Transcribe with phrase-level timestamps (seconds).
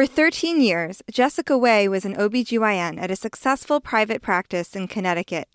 [0.00, 5.46] For 13 years, Jessica Wei was an OBGYN at a successful private practice in Connecticut.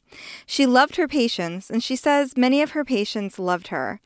[0.45, 3.99] She loved her patients, and she says many of her patients loved her.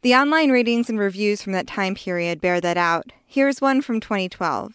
[0.00, 3.12] The online ratings and reviews from that time period bear that out.
[3.26, 4.72] Here's one from 2012.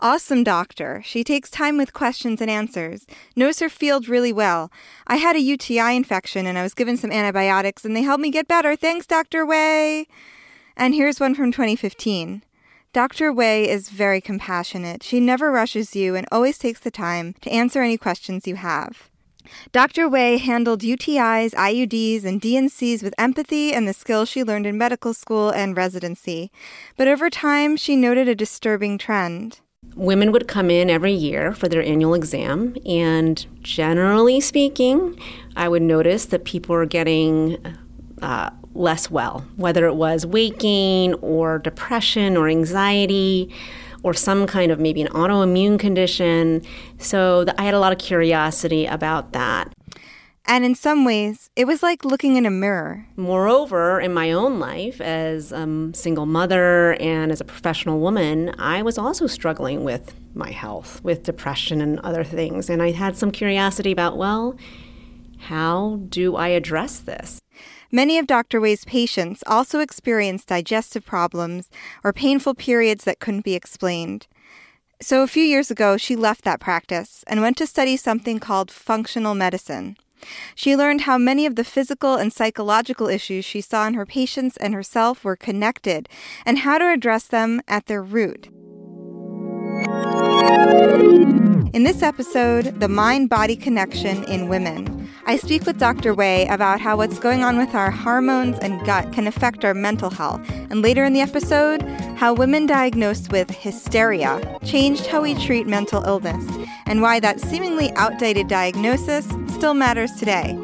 [0.00, 1.02] Awesome doctor.
[1.04, 3.08] She takes time with questions and answers.
[3.34, 4.70] Knows her field really well.
[5.08, 8.30] I had a UTI infection and I was given some antibiotics and they helped me
[8.30, 8.76] get better.
[8.76, 9.44] Thanks, Dr.
[9.44, 10.06] Wei.
[10.76, 12.44] And here's one from 2015.
[12.92, 13.32] Dr.
[13.32, 15.02] Wei is very compassionate.
[15.02, 19.08] She never rushes you and always takes the time to answer any questions you have.
[19.72, 20.10] Dr.
[20.10, 25.14] Wei handled UTIs, IUDs, and D&Cs with empathy and the skills she learned in medical
[25.14, 26.52] school and residency.
[26.98, 29.60] But over time, she noted a disturbing trend.
[29.96, 35.18] Women would come in every year for their annual exam, and generally speaking,
[35.56, 37.56] I would notice that people were getting
[38.20, 43.52] uh, less well, whether it was weight gain or depression or anxiety
[44.02, 46.62] or some kind of maybe an autoimmune condition.
[46.98, 49.72] So I had a lot of curiosity about that.
[50.44, 53.06] And in some ways, it was like looking in a mirror.
[53.16, 58.82] Moreover, in my own life as a single mother and as a professional woman, I
[58.82, 62.68] was also struggling with my health, with depression and other things.
[62.68, 64.56] And I had some curiosity about, well,
[65.38, 67.41] how do I address this?
[67.94, 68.58] Many of Dr.
[68.58, 71.68] Wei's patients also experienced digestive problems
[72.02, 74.26] or painful periods that couldn't be explained.
[75.02, 78.70] So a few years ago, she left that practice and went to study something called
[78.70, 79.98] functional medicine.
[80.54, 84.56] She learned how many of the physical and psychological issues she saw in her patients
[84.56, 86.08] and herself were connected,
[86.46, 88.48] and how to address them at their root.
[91.74, 96.14] In this episode, the mind body connection in women, I speak with Dr.
[96.14, 100.10] Wei about how what's going on with our hormones and gut can affect our mental
[100.10, 100.40] health.
[100.50, 101.82] And later in the episode,
[102.16, 106.44] how women diagnosed with hysteria changed how we treat mental illness,
[106.86, 110.58] and why that seemingly outdated diagnosis still matters today.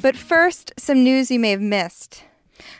[0.00, 2.22] But first, some news you may have missed.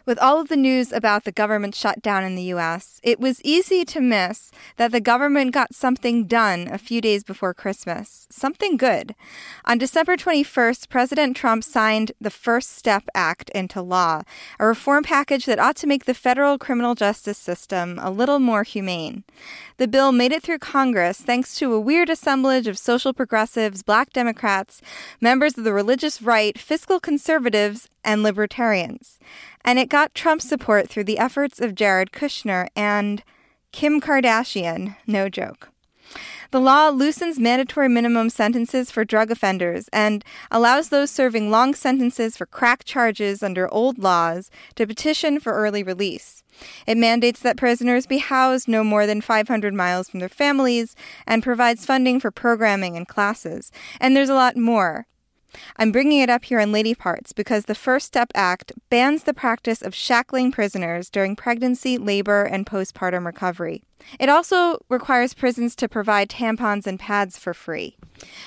[0.08, 3.84] With all of the news about the government shutdown in the U.S., it was easy
[3.84, 8.26] to miss that the government got something done a few days before Christmas.
[8.30, 9.14] Something good.
[9.66, 14.22] On December 21st, President Trump signed the First Step Act into law,
[14.58, 18.62] a reform package that ought to make the federal criminal justice system a little more
[18.62, 19.24] humane.
[19.76, 24.14] The bill made it through Congress thanks to a weird assemblage of social progressives, black
[24.14, 24.80] Democrats,
[25.20, 29.18] members of the religious right, fiscal conservatives, and libertarians.
[29.64, 33.22] And it got Trump support through the efforts of Jared Kushner and
[33.72, 35.70] Kim Kardashian, no joke.
[36.50, 42.38] The law loosens mandatory minimum sentences for drug offenders and allows those serving long sentences
[42.38, 46.42] for crack charges under old laws to petition for early release.
[46.86, 51.42] It mandates that prisoners be housed no more than 500 miles from their families and
[51.42, 53.70] provides funding for programming and classes.
[54.00, 55.06] And there's a lot more.
[55.76, 59.34] I'm bringing it up here in Lady Parts because the First Step Act bans the
[59.34, 63.82] practice of shackling prisoners during pregnancy, labor, and postpartum recovery.
[64.20, 67.96] It also requires prisons to provide tampons and pads for free.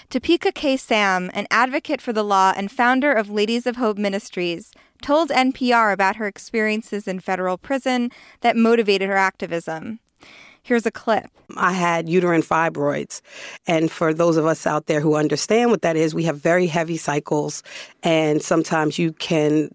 [0.09, 0.78] Topeka K.
[0.78, 5.91] Sam, an advocate for the law and founder of Ladies of Hope Ministries, told NPR
[5.91, 10.00] about her experiences in federal prison that motivated her activism.
[10.64, 11.26] Here's a clip.
[11.58, 13.22] I had uterine fibroids.
[13.68, 16.68] And for those of us out there who understand what that is, we have very
[16.68, 17.64] heavy cycles.
[18.04, 19.70] And sometimes you can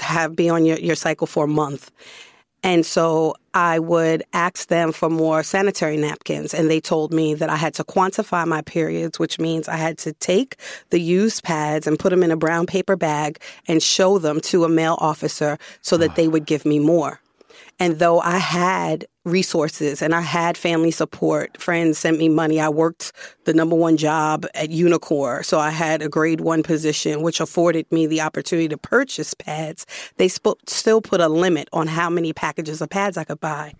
[0.00, 1.90] have be on your, your cycle for a month.
[2.62, 6.52] And so I would ask them for more sanitary napkins.
[6.52, 9.98] And they told me that I had to quantify my periods, which means I had
[9.98, 10.56] to take
[10.90, 13.38] the used pads and put them in a brown paper bag
[13.68, 17.20] and show them to a male officer so that they would give me more.
[17.78, 22.58] And though I had resources and I had family support, friends sent me money.
[22.58, 23.12] I worked
[23.44, 25.44] the number one job at Unicor.
[25.44, 29.84] So I had a grade one position, which afforded me the opportunity to purchase pads.
[30.16, 33.74] They sp- still put a limit on how many packages of pads I could buy.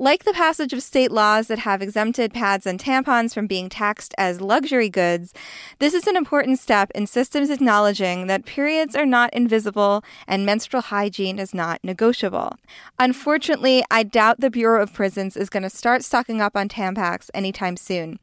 [0.00, 4.14] Like the passage of state laws that have exempted pads and tampons from being taxed
[4.16, 5.34] as luxury goods,
[5.78, 10.80] this is an important step in systems acknowledging that periods are not invisible and menstrual
[10.80, 12.56] hygiene is not negotiable.
[12.98, 17.28] Unfortunately, I doubt the Bureau of Prisons is going to start stocking up on Tampax
[17.34, 18.20] anytime soon.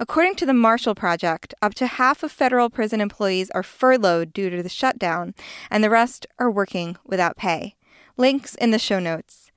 [0.00, 4.48] According to the Marshall Project, up to half of federal prison employees are furloughed due
[4.48, 5.34] to the shutdown,
[5.70, 7.76] and the rest are working without pay.
[8.16, 9.48] Links in the show notes.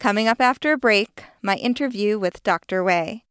[0.00, 2.82] Coming up after a break, my interview with Dr.
[2.82, 3.22] Wei.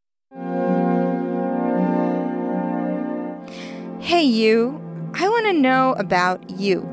[3.99, 4.79] Hey, you.
[5.15, 6.87] I want to know about you.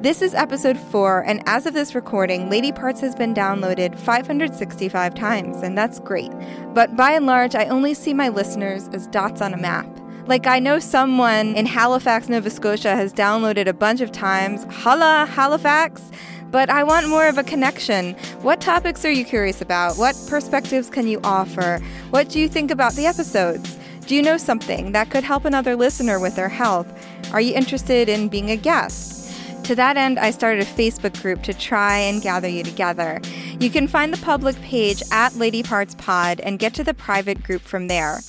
[0.00, 5.14] This is episode 4, and as of this recording, Lady Parts has been downloaded 565
[5.14, 6.32] times, and that's great.
[6.72, 9.86] But by and large, I only see my listeners as dots on a map.
[10.26, 14.64] Like, I know someone in Halifax, Nova Scotia has downloaded a bunch of times.
[14.70, 16.10] Holla, Halifax!
[16.50, 18.14] But I want more of a connection.
[18.40, 19.96] What topics are you curious about?
[19.96, 21.80] What perspectives can you offer?
[22.10, 23.78] What do you think about the episodes?
[24.06, 26.90] Do you know something that could help another listener with their health?
[27.32, 29.18] Are you interested in being a guest?
[29.64, 33.20] To that end, I started a Facebook group to try and gather you together.
[33.60, 37.42] You can find the public page at Lady Parts Pod and get to the private
[37.42, 38.20] group from there.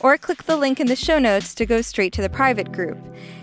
[0.00, 2.98] Or click the link in the show notes to go straight to the private group.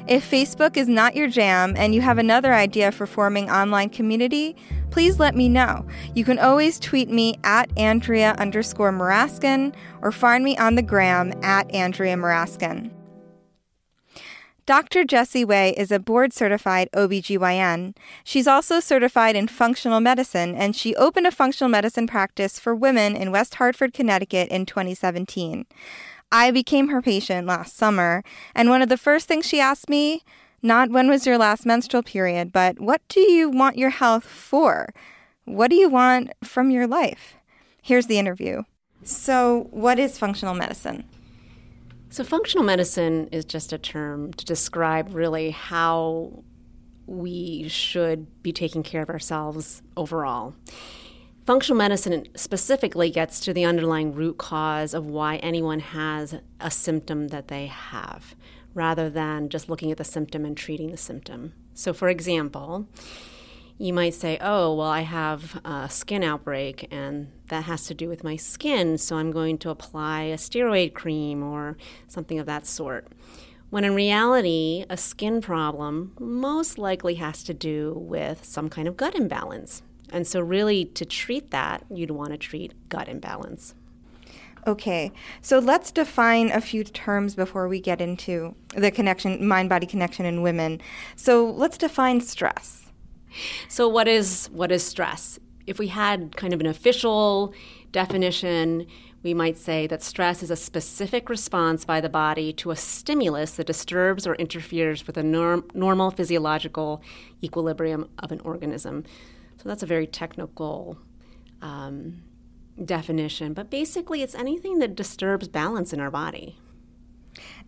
[0.08, 4.56] If Facebook is not your jam and you have another idea for forming online community,
[4.90, 5.86] please let me know.
[6.14, 11.34] You can always tweet me at Andrea underscore Muraskin or find me on the gram
[11.44, 12.92] at Andrea Muraskin.
[14.68, 15.04] Dr.
[15.04, 17.96] Jessie Wei is a board certified OBGYN.
[18.24, 23.16] She's also certified in functional medicine, and she opened a functional medicine practice for women
[23.16, 25.66] in West Hartford, Connecticut in 2017.
[26.32, 28.24] I became her patient last summer,
[28.56, 30.24] and one of the first things she asked me,
[30.62, 34.94] not when was your last menstrual period, but what do you want your health for?
[35.46, 37.36] What do you want from your life?
[37.82, 38.64] Here's the interview.
[39.04, 41.04] So, what is functional medicine?
[42.12, 46.44] So, functional medicine is just a term to describe really how
[47.08, 50.54] we should be taking care of ourselves overall.
[51.46, 57.30] Functional medicine specifically gets to the underlying root cause of why anyone has a symptom
[57.30, 58.36] that they have,
[58.76, 61.54] rather than just looking at the symptom and treating the symptom.
[61.74, 62.88] So, for example,
[63.80, 68.08] you might say, oh, well, I have a skin outbreak and that has to do
[68.08, 71.76] with my skin, so I'm going to apply a steroid cream or
[72.08, 73.08] something of that sort.
[73.72, 78.96] When in reality, a skin problem most likely has to do with some kind of
[78.96, 79.82] gut imbalance.
[80.12, 83.74] And so, really, to treat that, you'd want to treat gut imbalance.
[84.68, 85.12] Okay,
[85.42, 90.26] so let's define a few terms before we get into the connection, mind body connection
[90.26, 90.80] in women.
[91.16, 92.82] So, let's define stress.
[93.68, 95.40] So what is what is stress?
[95.68, 97.54] If we had kind of an official
[97.92, 98.88] definition,
[99.24, 103.52] we might say that stress is a specific response by the body to a stimulus
[103.52, 107.02] that disturbs or interferes with the norm, normal physiological
[107.44, 109.06] equilibrium of an organism.
[109.62, 110.98] So that's a very technical
[111.62, 112.24] um,
[112.84, 116.58] definition, but basically it's anything that disturbs balance in our body.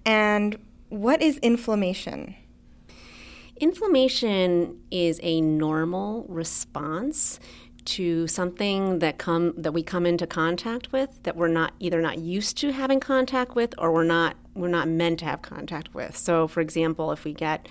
[0.04, 0.58] And
[0.90, 2.34] what is inflammation?
[3.58, 7.40] Inflammation is a normal response
[7.86, 12.18] to something that come that we come into contact with that we're not either not
[12.18, 16.18] used to having contact with or we're not we're not meant to have contact with.
[16.18, 17.68] So for example, if we get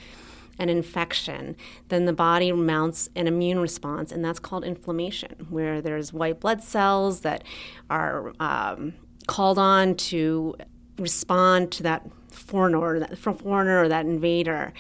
[0.59, 1.57] an infection,
[1.89, 6.63] then the body mounts an immune response, and that's called inflammation, where there's white blood
[6.63, 7.45] cells that
[7.91, 8.95] are um,
[9.27, 10.55] called on to
[10.99, 14.73] respond to that foreigner, that foreigner or that invader.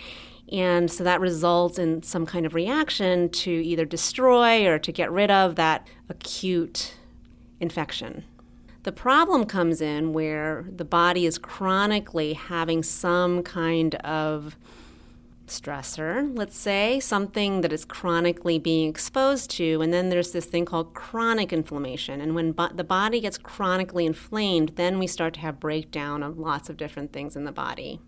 [0.51, 5.11] And so that results in some kind of reaction to either destroy or to get
[5.11, 6.95] rid of that acute
[7.59, 8.25] infection.
[8.83, 14.57] The problem comes in where the body is chronically having some kind of
[15.61, 20.65] stressor, let's say, something that is chronically being exposed to, and then there's this thing
[20.65, 22.21] called chronic inflammation.
[22.21, 26.39] And when bo- the body gets chronically inflamed, then we start to have breakdown of
[26.39, 28.01] lots of different things in the body.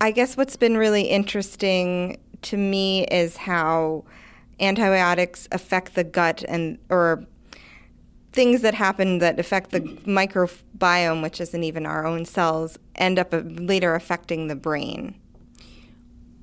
[0.00, 4.04] I guess what's been really interesting to me is how
[4.60, 7.24] antibiotics affect the gut and or
[8.32, 13.32] things that happen that affect the microbiome, which isn't even our own cells, end up
[13.32, 15.18] uh, later affecting the brain.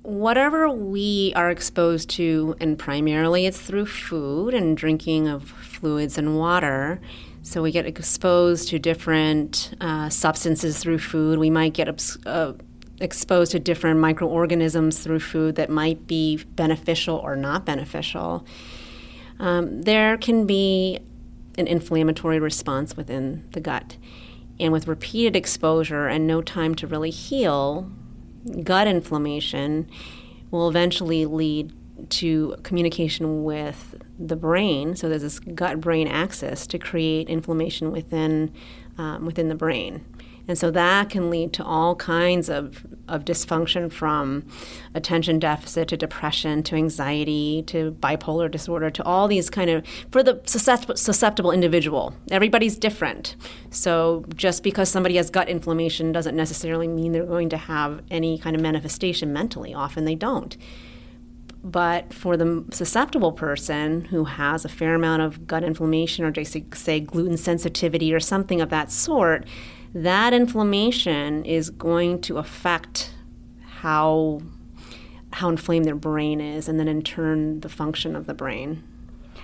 [0.04, 6.38] Whatever we are exposed to, and primarily it's through food and drinking of fluids and
[6.38, 7.00] water.
[7.42, 11.40] So we get exposed to different uh, substances through food.
[11.40, 11.90] We might get
[12.26, 12.54] uh,
[13.00, 18.46] exposed to different microorganisms through food that might be beneficial or not beneficial,
[19.40, 21.00] um, there can be
[21.58, 23.98] an inflammatory response within the gut.
[24.60, 27.92] And with repeated exposure and no time to really heal,
[28.64, 29.90] gut inflammation
[30.52, 31.74] will eventually lead
[32.10, 34.96] to communication with the brain.
[34.96, 38.54] So there's this gut-brain axis to create inflammation within
[38.98, 40.06] um, within the brain.
[40.48, 44.46] And so that can lead to all kinds of, of dysfunction from
[44.94, 50.22] attention deficit to depression to anxiety to bipolar disorder to all these kind of, for
[50.22, 52.14] the susceptible individual.
[52.30, 53.36] Everybody's different.
[53.70, 58.38] So just because somebody has gut inflammation doesn't necessarily mean they're going to have any
[58.38, 59.74] kind of manifestation mentally.
[59.74, 60.58] Often they don't.
[61.64, 67.00] But for the susceptible person who has a fair amount of gut inflammation or say
[67.00, 69.48] gluten sensitivity or something of that sort,
[69.94, 73.14] that inflammation is going to affect
[73.62, 74.42] how
[75.34, 78.84] how inflamed their brain is and then in turn the function of the brain.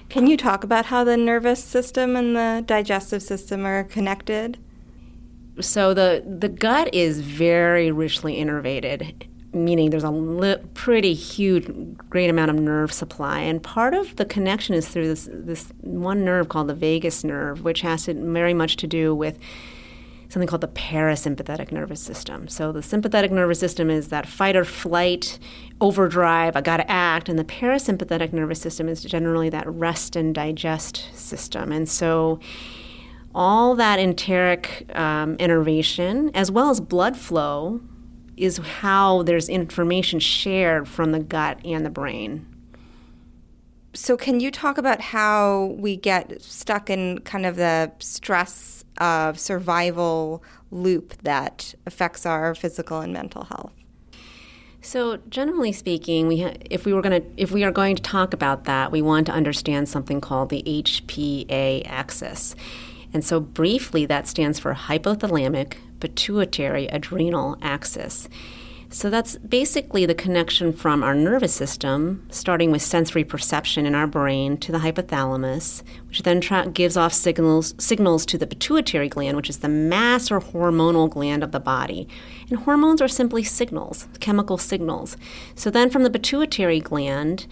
[0.08, 4.58] Can you talk about how the nervous system and the digestive system are connected?
[5.60, 11.70] So the the gut is very richly innervated, meaning there's a li- pretty huge,
[12.10, 16.24] great amount of nerve supply, and part of the connection is through this this one
[16.24, 19.38] nerve called the vagus nerve, which has to, very much to do with
[20.30, 22.48] something called the parasympathetic nervous system.
[22.48, 25.40] So the sympathetic nervous system is that fight or flight,
[25.82, 30.34] overdrive, I got to act, and the parasympathetic nervous system is generally that rest and
[30.34, 31.72] digest system.
[31.72, 32.40] And so
[33.34, 37.82] all that enteric um, innervation, as well as blood flow,
[38.38, 42.46] is how there's information shared from the gut and the brain.
[43.94, 49.40] So, can you talk about how we get stuck in kind of the stress of
[49.40, 53.74] survival loop that affects our physical and mental health?
[54.82, 58.02] So, generally speaking, we ha- if we were going to if we are going to
[58.02, 62.56] talk about that, we want to understand something called the HPA axis.
[63.14, 68.30] And so, briefly, that stands for hypothalamic pituitary adrenal axis.
[68.92, 74.08] So that's basically the connection from our nervous system, starting with sensory perception in our
[74.08, 79.38] brain, to the hypothalamus, which then tra- gives off signals signals to the pituitary gland,
[79.38, 82.08] which is the mass or hormonal gland of the body.
[82.50, 85.18] And hormones are simply signals, chemical signals.
[85.54, 87.46] So then from the pituitary gland,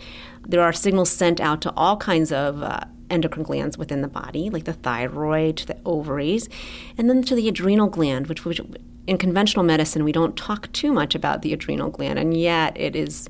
[0.44, 2.79] there are signals sent out to all kinds of uh,
[3.10, 6.50] endocrine glands within the body, like the thyroid, the ovaries,
[6.98, 8.62] and then to the adrenal gland, which, which
[9.08, 12.96] in conventional medicine, we don't talk too much about the adrenal gland, and yet it
[12.96, 13.30] is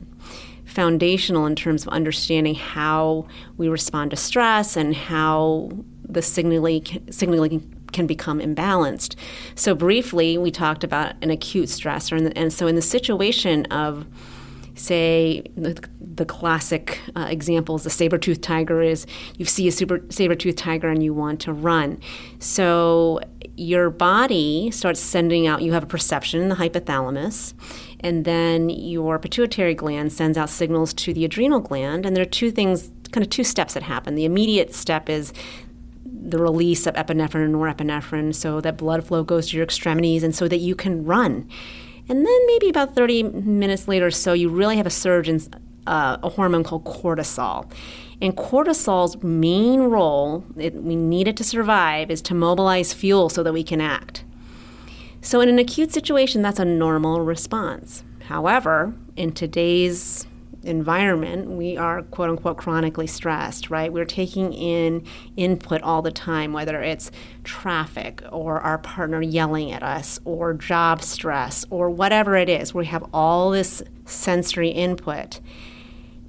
[0.66, 3.26] foundational in terms of understanding how
[3.58, 5.70] we respond to stress and how
[6.04, 9.16] the signaling, signaling can become imbalanced.
[9.56, 14.06] So, briefly, we talked about an acute stressor, and, and so in the situation of
[14.78, 19.06] say the, the classic uh, examples the saber-toothed tiger is
[19.38, 22.00] you see a super, saber-toothed tiger and you want to run
[22.40, 23.20] so
[23.58, 27.54] your body starts sending out, you have a perception in the hypothalamus,
[28.00, 32.06] and then your pituitary gland sends out signals to the adrenal gland.
[32.06, 34.14] And there are two things, kind of two steps that happen.
[34.14, 35.34] The immediate step is
[36.06, 40.36] the release of epinephrine and norepinephrine so that blood flow goes to your extremities and
[40.36, 41.50] so that you can run.
[42.10, 45.42] And then maybe about 30 minutes later or so, you really have a surge in
[45.86, 47.70] uh, a hormone called cortisol.
[48.22, 53.44] And cortisol's main role, it, we need it to survive, is to mobilize fuel so
[53.44, 54.24] that we can act.
[55.22, 58.04] So, in an acute situation, that's a normal response.
[58.28, 60.28] However, in today's
[60.64, 63.92] environment, we are quote unquote chronically stressed, right?
[63.92, 67.12] We're taking in input all the time, whether it's
[67.44, 72.74] traffic or our partner yelling at us or job stress or whatever it is.
[72.74, 75.40] We have all this sensory input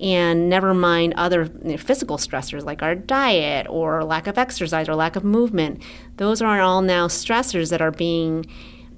[0.00, 5.16] and never mind other physical stressors like our diet or lack of exercise or lack
[5.16, 5.82] of movement.
[6.16, 8.46] Those are all now stressors that are being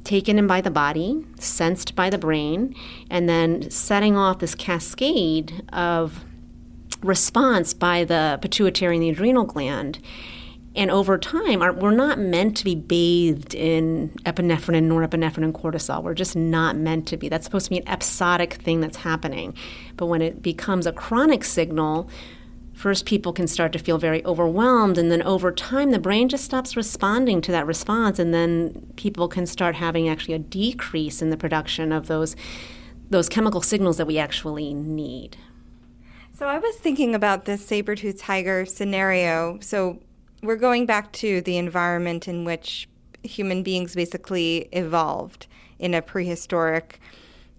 [0.04, 2.74] taken in by the body, sensed by the brain,
[3.10, 6.24] and then setting off this cascade of
[7.02, 9.98] response by the pituitary and the adrenal gland.
[10.76, 15.54] And over time, our, we're not meant to be bathed in epinephrine, and norepinephrine, and
[15.54, 16.02] cortisol.
[16.02, 17.28] We're just not meant to be.
[17.28, 19.54] That's supposed to be an episodic thing that's happening.
[19.96, 22.08] But when it becomes a chronic signal,
[22.80, 24.96] first people can start to feel very overwhelmed.
[24.96, 28.18] And then over time, the brain just stops responding to that response.
[28.18, 32.34] And then people can start having actually a decrease in the production of those,
[33.10, 35.36] those chemical signals that we actually need.
[36.32, 39.58] So I was thinking about this saber-tooth tiger scenario.
[39.60, 39.98] So
[40.42, 42.88] we're going back to the environment in which
[43.22, 46.98] human beings basically evolved in a prehistoric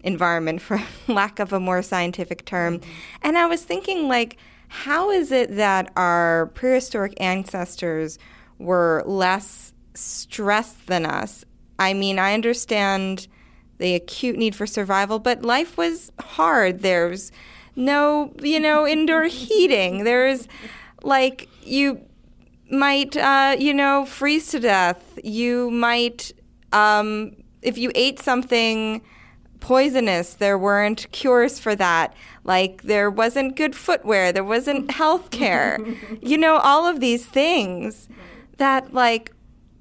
[0.03, 2.79] environment, for lack of a more scientific term.
[2.79, 2.91] Mm-hmm.
[3.21, 4.37] And I was thinking, like,
[4.71, 8.17] how is it that our prehistoric ancestors
[8.57, 11.43] were less stressed than us?
[11.77, 13.27] I mean, I understand
[13.79, 16.79] the acute need for survival, but life was hard.
[16.83, 17.33] There's
[17.75, 20.05] no, you know, indoor heating.
[20.05, 20.47] There's
[21.03, 21.99] like you
[22.71, 25.19] might, uh, you know, freeze to death.
[25.21, 26.31] You might,
[26.71, 29.01] um, if you ate something
[29.61, 32.13] poisonous, there weren't cures for that.
[32.43, 35.79] Like there wasn't good footwear, there wasn't health care.
[36.21, 38.09] you know, all of these things
[38.57, 39.31] that, like,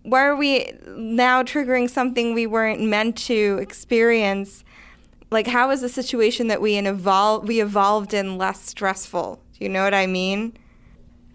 [0.03, 4.65] why are we now triggering something we weren't meant to experience?
[5.31, 9.43] like how is the situation that we in evolve we evolved in less stressful?
[9.53, 10.57] Do you know what I mean?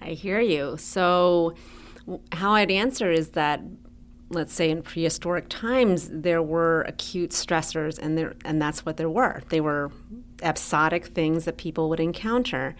[0.02, 0.78] I hear you.
[0.78, 1.56] So
[2.32, 3.62] how I'd answer is that
[4.30, 9.10] let's say in prehistoric times there were acute stressors and there and that's what there
[9.10, 9.42] were.
[9.50, 9.92] They were
[10.42, 12.76] episodic things that people would encounter.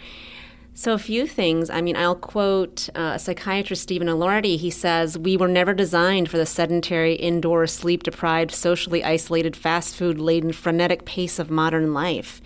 [0.78, 1.70] So, a few things.
[1.70, 4.58] I mean, I'll quote uh, psychiatrist Stephen Ilardi.
[4.58, 9.96] He says, We were never designed for the sedentary, indoor, sleep deprived, socially isolated, fast
[9.96, 12.42] food laden, frenetic pace of modern life.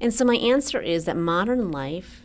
[0.00, 2.19] And so, my answer is that modern life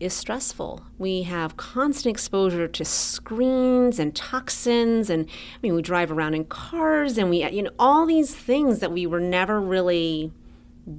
[0.00, 0.82] is stressful.
[0.98, 6.46] We have constant exposure to screens and toxins, and I mean, we drive around in
[6.46, 10.32] cars, and we, uh, you know, all these things that we were never really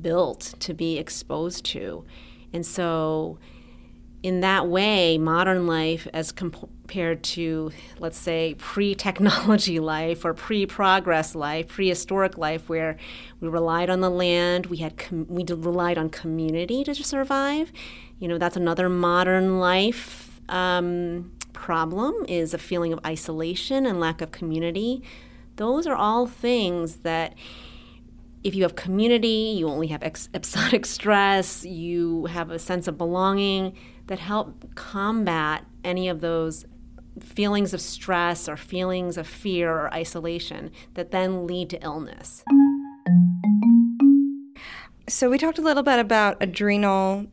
[0.01, 2.05] built to be exposed to.
[2.53, 3.39] And so,
[4.21, 10.67] in that way, modern life, as compared to, let's say, pre technology life or pre
[10.67, 12.97] progress life, prehistoric life, where
[13.39, 17.71] we relied on the land, we, had com- we relied on community to survive.
[18.21, 24.21] You know, that's another modern life um, problem is a feeling of isolation and lack
[24.21, 25.01] of community.
[25.55, 27.33] Those are all things that
[28.43, 32.95] if you have community, you only have ex- episodic stress, you have a sense of
[32.95, 33.75] belonging
[34.05, 36.65] that help combat any of those
[37.19, 42.43] feelings of stress or feelings of fear or isolation that then lead to illness.
[45.09, 47.25] So, we talked a little bit about adrenal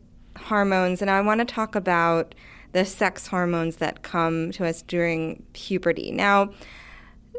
[0.45, 2.35] hormones, and I want to talk about
[2.73, 6.11] the sex hormones that come to us during puberty.
[6.11, 6.51] Now,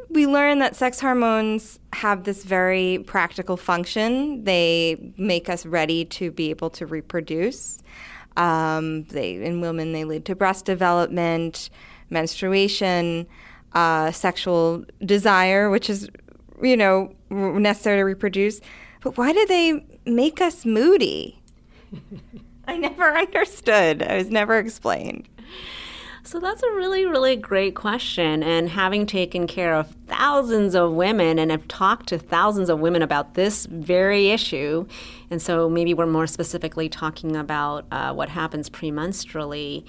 [0.10, 4.44] we learn that sex hormones have this very practical function.
[4.44, 7.80] They make us ready to be able to reproduce.
[8.38, 11.70] Um, they in women they lead to breast development,
[12.10, 13.28] menstruation,
[13.74, 16.10] uh, sexual desire, which is
[16.62, 18.62] you know necessary to reproduce.
[19.02, 21.42] But why do they make us moody?
[22.70, 24.04] I never understood.
[24.04, 25.28] I was never explained.
[26.24, 28.44] So that's a really, really great question.
[28.44, 33.02] And having taken care of thousands of women and have talked to thousands of women
[33.02, 34.86] about this very issue,
[35.32, 39.86] and so maybe we're more specifically talking about uh, what happens premenstrually.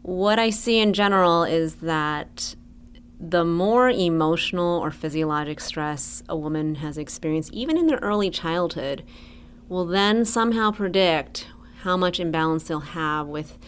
[0.00, 2.54] What I see in general is that
[3.20, 9.04] the more emotional or physiologic stress a woman has experienced, even in their early childhood,
[9.68, 11.48] will then somehow predict
[11.84, 13.58] how much imbalance they'll have with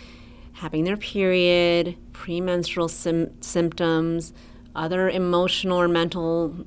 [0.55, 4.33] having their period, premenstrual sim- symptoms,
[4.75, 6.65] other emotional or mental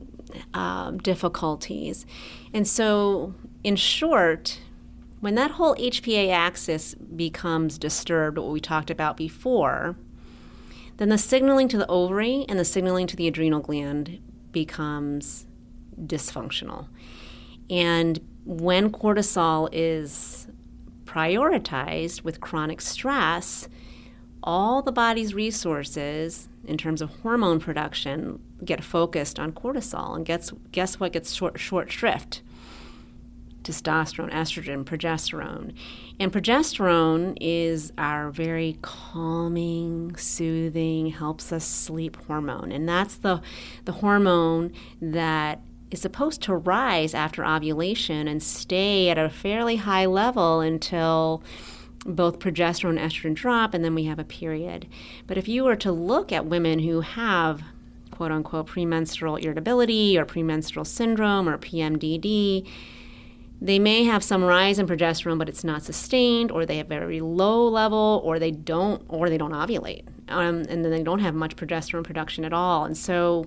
[0.54, 2.06] uh, difficulties.
[2.54, 3.34] And so,
[3.64, 4.60] in short,
[5.22, 9.96] when that whole HPA axis becomes disturbed, what we talked about before,
[10.98, 14.20] then the signaling to the ovary and the signaling to the adrenal gland
[14.52, 15.48] becomes
[16.00, 16.90] dysfunctional.
[17.72, 20.48] And when cortisol is
[21.10, 23.68] prioritized with chronic stress,
[24.44, 30.16] all the body's resources in terms of hormone production get focused on cortisol.
[30.16, 32.42] And gets guess what gets short short shrift?
[33.64, 35.74] Testosterone estrogen progesterone.
[36.20, 42.72] And progesterone is our very calming soothing helps us sleep hormone.
[42.72, 43.42] And that's the
[43.86, 45.60] the hormone that
[45.92, 51.44] is supposed to rise after ovulation and stay at a fairly high level until
[52.06, 54.88] both progesterone and estrogen drop, and then we have a period.
[55.28, 57.62] But if you were to look at women who have
[58.12, 62.68] quote unquote premenstrual irritability or premenstrual syndrome or PMDD,
[63.62, 67.20] they may have some rise in progesterone, but it's not sustained, or they have very
[67.20, 71.36] low level, or they don't, or they don't ovulate, um, and then they don't have
[71.36, 72.86] much progesterone production at all.
[72.86, 73.46] And so,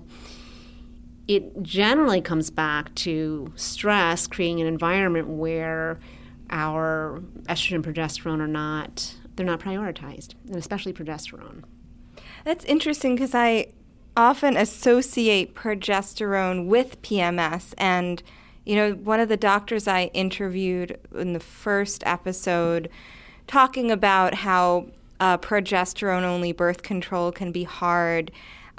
[1.27, 5.99] it generally comes back to stress, creating an environment where
[6.49, 11.63] our estrogen and progesterone are not they're not prioritized, and especially progesterone.
[12.43, 13.67] That's interesting because I
[14.15, 18.21] often associate progesterone with PMS and
[18.65, 22.89] you know one of the doctors I interviewed in the first episode
[23.47, 24.87] talking about how
[25.19, 28.31] uh, progesterone only birth control can be hard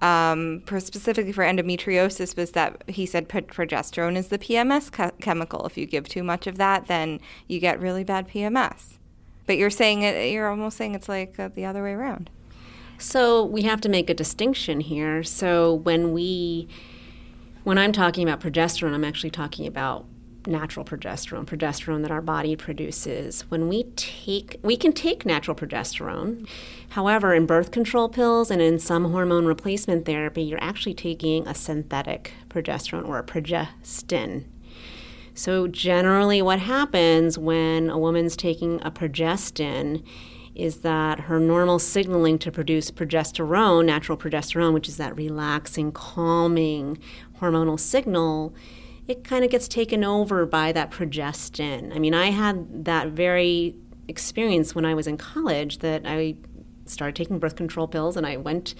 [0.04, 5.64] um, for specifically for endometriosis was that he said progesterone is the PMS chemical.
[5.64, 8.98] If you give too much of that, then you get really bad PMS.
[9.46, 12.28] But you're saying it, you're almost saying it's like uh, the other way around.
[12.98, 15.22] So we have to make a distinction here.
[15.22, 16.68] So when we
[17.62, 20.04] when I'm talking about progesterone, I'm actually talking about
[20.46, 23.42] natural progesterone, progesterone that our body produces.
[23.48, 26.48] When we take, we can take natural progesterone.
[26.90, 31.54] However, in birth control pills and in some hormone replacement therapy, you're actually taking a
[31.54, 34.44] synthetic progesterone or a progestin.
[35.36, 40.04] So, generally, what happens when a woman's taking a progestin
[40.54, 46.98] is that her normal signaling to produce progesterone, natural progesterone, which is that relaxing, calming
[47.40, 48.54] hormonal signal,
[49.06, 51.94] it kind of gets taken over by that progestin.
[51.94, 53.74] I mean, I had that very
[54.08, 56.36] experience when I was in college that I
[56.86, 58.74] started taking birth control pills and I went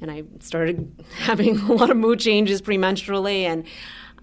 [0.00, 3.64] and I started having a lot of mood changes premenstrually and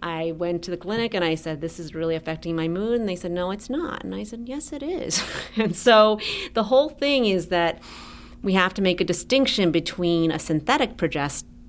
[0.01, 2.99] I went to the clinic and I said, This is really affecting my mood.
[2.99, 4.03] And they said, No, it's not.
[4.03, 5.23] And I said, Yes, it is.
[5.55, 6.19] and so
[6.53, 7.81] the whole thing is that
[8.41, 10.97] we have to make a distinction between a synthetic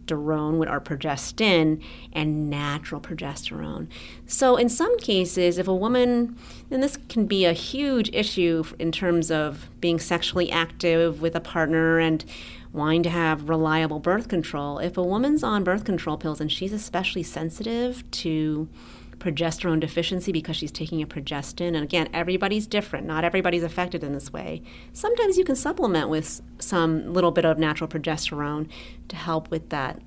[0.07, 3.88] progesterone with our progestin and natural progesterone.
[4.27, 6.37] So in some cases, if a woman,
[6.71, 11.40] and this can be a huge issue in terms of being sexually active with a
[11.40, 12.25] partner and
[12.73, 16.73] wanting to have reliable birth control, if a woman's on birth control pills and she's
[16.73, 18.69] especially sensitive to
[19.18, 24.12] progesterone deficiency because she's taking a progestin, and again, everybody's different, not everybody's affected in
[24.12, 24.62] this way.
[24.92, 28.68] Sometimes you can supplement with some little bit of natural progesterone
[29.09, 30.00] to help with that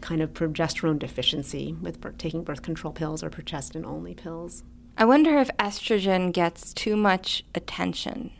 [0.00, 4.64] kind of progesterone deficiency with taking birth control pills or progestin only pills.
[4.98, 8.30] I wonder if estrogen gets too much attention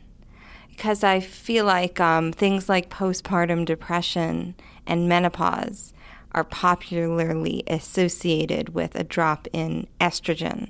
[0.70, 4.54] because I feel like um, things like postpartum depression
[4.86, 5.92] and menopause
[6.37, 10.66] are popularly associated with a drop in estrogen.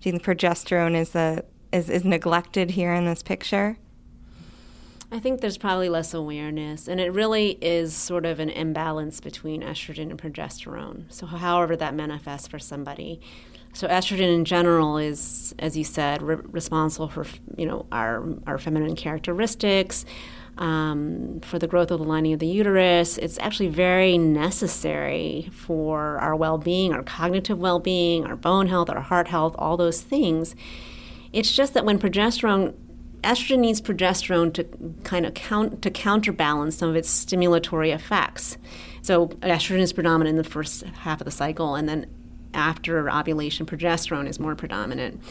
[0.00, 3.78] Do you think progesterone is, a, is, is neglected here in this picture?
[5.12, 9.62] I think there's probably less awareness, and it really is sort of an imbalance between
[9.62, 11.04] estrogen and progesterone.
[11.08, 13.20] So, however, that manifests for somebody.
[13.72, 17.24] So estrogen in general is, as you said, re- responsible for
[17.56, 20.04] you know our our feminine characteristics,
[20.58, 23.18] um, for the growth of the lining of the uterus.
[23.18, 29.28] It's actually very necessary for our well-being, our cognitive well-being, our bone health, our heart
[29.28, 30.54] health, all those things.
[31.32, 32.74] It's just that when progesterone
[33.22, 34.64] estrogen needs progesterone to
[35.04, 38.56] kind of count to counterbalance some of its stimulatory effects.
[39.02, 42.06] So estrogen is predominant in the first half of the cycle, and then
[42.54, 45.22] after ovulation, progesterone is more predominant.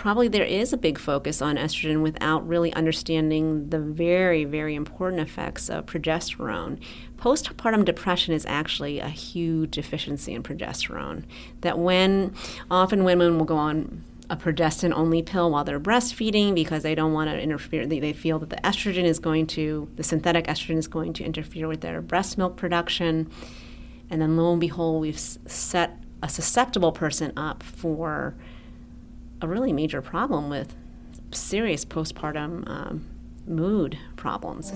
[0.00, 5.20] Probably there is a big focus on estrogen without really understanding the very, very important
[5.20, 6.78] effects of progesterone.
[7.18, 11.24] Postpartum depression is actually a huge deficiency in progesterone.
[11.60, 12.34] That when
[12.70, 17.12] often women will go on a progestin only pill while they're breastfeeding because they don't
[17.12, 17.86] want to interfere.
[17.86, 21.24] They, they, feel that the estrogen is going to, the synthetic estrogen is going to
[21.24, 23.30] interfere with their breast milk production.
[24.08, 28.34] And then lo and behold, we've set a susceptible person up for
[29.40, 30.74] a really major problem with
[31.32, 33.06] serious postpartum um,
[33.46, 34.72] mood problems.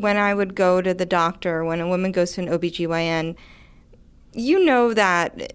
[0.00, 3.36] When I would go to the doctor, when a woman goes to an OBGYN,
[4.32, 5.54] you know that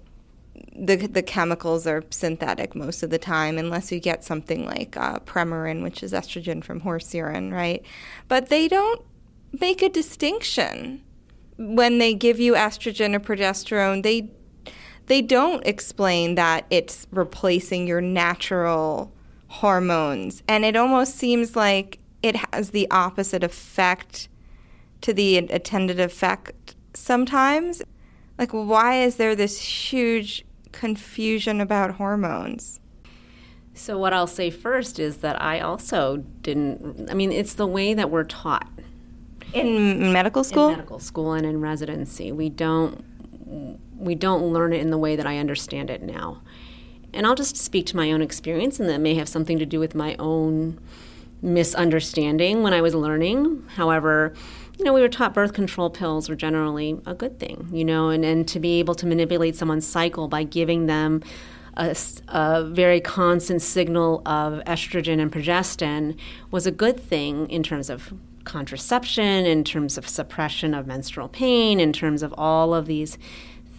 [0.75, 5.19] the the chemicals are synthetic most of the time, unless you get something like uh,
[5.19, 7.85] Premarin, which is estrogen from horse urine, right?
[8.27, 9.01] But they don't
[9.59, 11.03] make a distinction
[11.57, 14.03] when they give you estrogen or progesterone.
[14.03, 14.31] They
[15.07, 19.11] they don't explain that it's replacing your natural
[19.47, 24.29] hormones, and it almost seems like it has the opposite effect
[25.01, 27.81] to the attended effect sometimes.
[28.37, 32.79] Like, why is there this huge confusion about hormones?
[33.75, 37.93] So, what I'll say first is that I also didn't, I mean, it's the way
[37.93, 38.67] that we're taught
[39.53, 43.03] in medical school in medical school and in residency we don't
[44.03, 46.41] we don't learn it in the way that i understand it now.
[47.13, 49.79] And i'll just speak to my own experience and that may have something to do
[49.79, 50.79] with my own
[51.41, 53.63] misunderstanding when i was learning.
[53.75, 54.33] However
[54.77, 58.09] you know we were taught birth control pills were generally a good thing you know
[58.09, 61.21] and, and to be able to manipulate someone's cycle by giving them
[61.75, 61.95] a,
[62.27, 66.17] a, very constant signal of estrogen and progestin
[66.51, 68.13] was a good thing in terms of
[68.43, 73.17] contraception, in terms of suppression of menstrual pain, in terms of all of these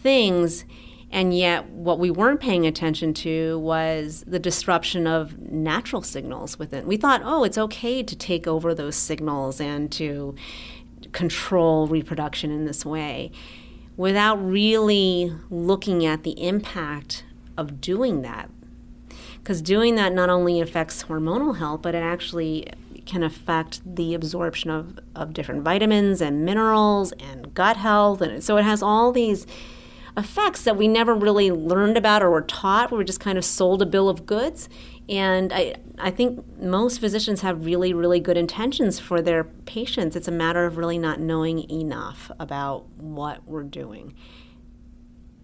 [0.05, 0.65] things.
[1.11, 6.87] And yet, what we weren't paying attention to was the disruption of natural signals within.
[6.87, 10.35] We thought, oh, it's okay to take over those signals and to
[11.13, 13.31] control reproduction in this way
[13.97, 17.25] without really looking at the impact
[17.57, 18.51] of doing that.
[19.39, 22.67] Because doing that not only affects hormonal health, but it actually
[23.07, 28.21] can affect the absorption of, of different vitamins and minerals and gut health.
[28.21, 29.47] And so it has all these
[30.17, 32.91] effects that we never really learned about or were taught.
[32.91, 34.69] We were just kind of sold a bill of goods.
[35.09, 40.17] And I, I think most physicians have really, really good intentions for their patients.
[40.17, 44.15] It's a matter of really not knowing enough about what we're doing.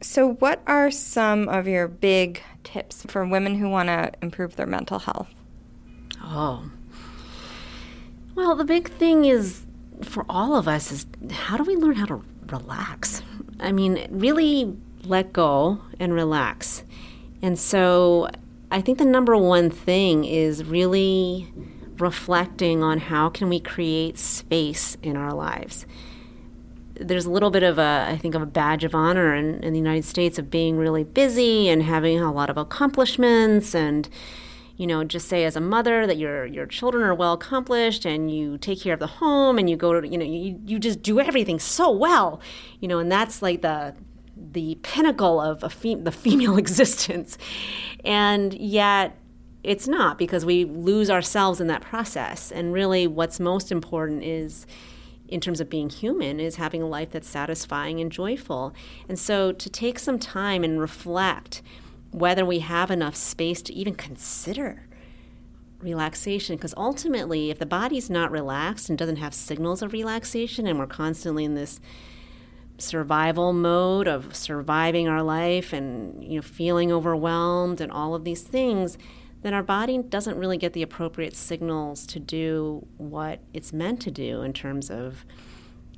[0.03, 4.67] So, what are some of your big tips for women who want to improve their
[4.67, 5.29] mental health?
[6.23, 6.71] Oh.
[8.35, 9.67] Well, the big thing is
[10.03, 13.23] for all of us is how do we learn how to relax?
[13.61, 16.85] I mean, really let go and relax.
[17.43, 18.29] And so
[18.71, 21.53] I think the number one thing is really
[21.99, 25.87] reflecting on how can we create space in our lives.
[26.95, 29.73] There's a little bit of a, I think, of a badge of honor in, in
[29.73, 34.09] the United States of being really busy and having a lot of accomplishments and
[34.81, 38.35] you know, just say as a mother that your your children are well accomplished and
[38.35, 41.03] you take care of the home and you go to, you know, you, you just
[41.03, 42.41] do everything so well,
[42.81, 43.95] you know, and that's like the
[44.35, 47.37] the pinnacle of a the female existence.
[48.07, 49.19] And yet
[49.63, 52.51] it's not because we lose ourselves in that process.
[52.51, 54.67] And really what's most important is
[55.29, 58.73] in terms of being human is having a life that's satisfying and joyful.
[59.11, 61.61] And so to take some time and reflect
[62.11, 64.87] whether we have enough space to even consider
[65.79, 70.79] relaxation because ultimately if the body's not relaxed and doesn't have signals of relaxation and
[70.79, 71.81] we're constantly in this
[72.77, 78.43] survival mode of surviving our life and you know feeling overwhelmed and all of these
[78.43, 78.99] things
[79.43, 84.11] then our body doesn't really get the appropriate signals to do what it's meant to
[84.11, 85.25] do in terms of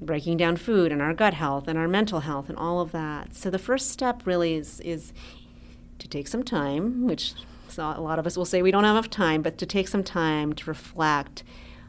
[0.01, 3.35] breaking down food and our gut health and our mental health and all of that.
[3.35, 5.12] So the first step really is is
[6.03, 7.35] to take some time, which
[7.79, 10.05] a lot of us will say we don't have enough time, but to take some
[10.05, 11.43] time to reflect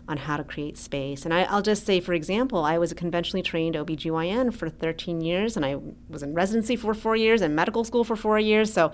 [0.07, 1.23] on how to create space.
[1.23, 5.21] And I, will just say, for example, I was a conventionally trained OBGYN for 13
[5.21, 5.77] years, and I
[6.09, 8.73] was in residency for four years and medical school for four years.
[8.73, 8.91] So,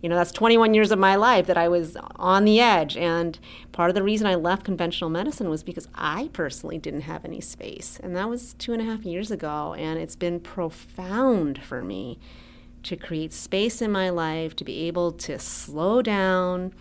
[0.00, 2.96] you know, that's 21 years of my life that I was on the edge.
[2.96, 3.38] And
[3.72, 7.40] part of the reason I left conventional medicine was because I personally didn't have any
[7.40, 7.98] space.
[8.00, 9.74] And that was two and a half years ago.
[9.74, 12.20] And it's been profound for me
[12.84, 16.72] to create space in my life, to be able to slow down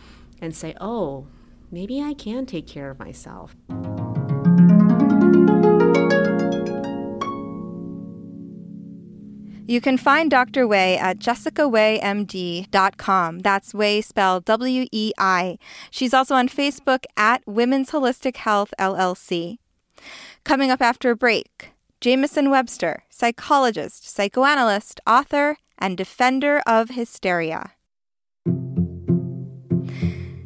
[0.41, 1.27] and say, oh,
[1.71, 3.55] maybe I can take care of myself.
[9.67, 10.67] You can find Dr.
[10.67, 13.39] Wei at jessicaweimd.com.
[13.39, 15.57] That's Wei spelled W E I.
[15.89, 19.59] She's also on Facebook at Women's Holistic Health LLC.
[20.43, 21.70] Coming up after a break,
[22.01, 27.73] Jamieson Webster, psychologist, psychoanalyst, author, and defender of hysteria.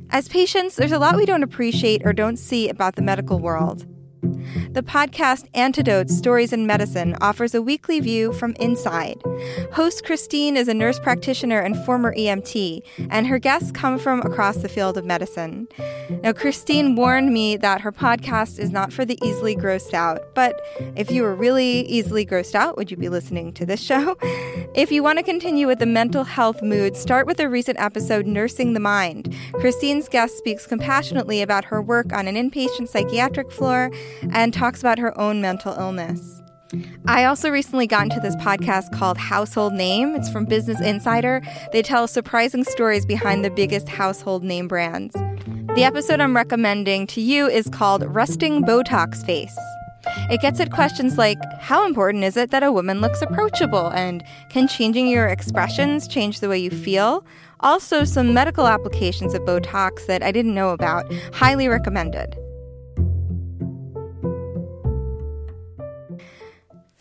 [0.10, 3.88] As patients, there's a lot we don't appreciate or don't see about the medical world.
[4.26, 9.22] The podcast Antidotes Stories in Medicine offers a weekly view from inside.
[9.74, 14.58] Host Christine is a nurse practitioner and former EMT, and her guests come from across
[14.58, 15.68] the field of medicine.
[16.24, 20.60] Now, Christine warned me that her podcast is not for the easily grossed out, but
[20.96, 24.18] if you were really easily grossed out, would you be listening to this show?
[24.76, 28.28] If you want to continue with the mental health mood, start with a recent episode,
[28.28, 29.34] Nursing the Mind.
[29.54, 33.90] Christine's guest speaks compassionately about her work on an inpatient psychiatric floor
[34.32, 36.42] and talks about her own mental illness.
[37.08, 40.16] I also recently got into this podcast called Household Name.
[40.16, 41.42] It's from Business Insider.
[41.72, 45.14] They tell surprising stories behind the biggest household name brands.
[45.76, 49.58] The episode I'm recommending to you is called Resting Botox Face.
[50.30, 54.24] It gets at questions like how important is it that a woman looks approachable and
[54.50, 57.26] can changing your expressions change the way you feel?
[57.62, 61.12] Also, some medical applications of Botox that I didn't know about.
[61.34, 62.36] Highly recommended.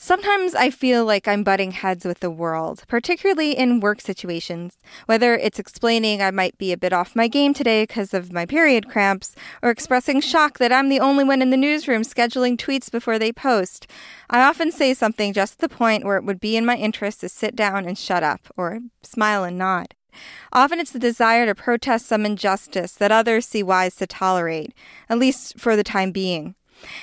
[0.04, 4.76] Sometimes I feel like I'm butting heads with the world, particularly in work situations.
[5.06, 8.44] Whether it's explaining I might be a bit off my game today because of my
[8.44, 12.90] period cramps, or expressing shock that I'm the only one in the newsroom scheduling tweets
[12.90, 13.86] before they post.
[14.28, 17.30] I often say something just the point where it would be in my interest to
[17.30, 19.94] sit down and shut up, or smile and nod.
[20.52, 24.74] Often it's the desire to protest some injustice that others see wise to tolerate,
[25.08, 26.56] at least for the time being.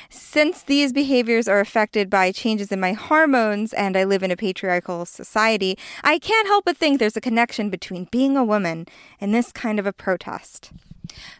[0.09, 4.37] Since these behaviors are affected by changes in my hormones and I live in a
[4.37, 8.87] patriarchal society, I can't help but think there's a connection between being a woman
[9.19, 10.71] and this kind of a protest.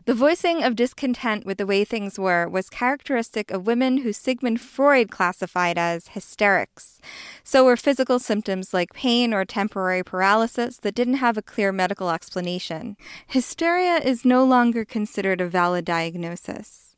[0.06, 4.60] The voicing of discontent with the way things were was characteristic of women who Sigmund
[4.60, 7.00] Freud classified as hysterics.
[7.44, 12.10] So were physical symptoms like pain or temporary paralysis that didn't have a clear medical
[12.10, 12.98] explanation.
[13.28, 16.91] Hysteria is no longer considered a valid diagnosis.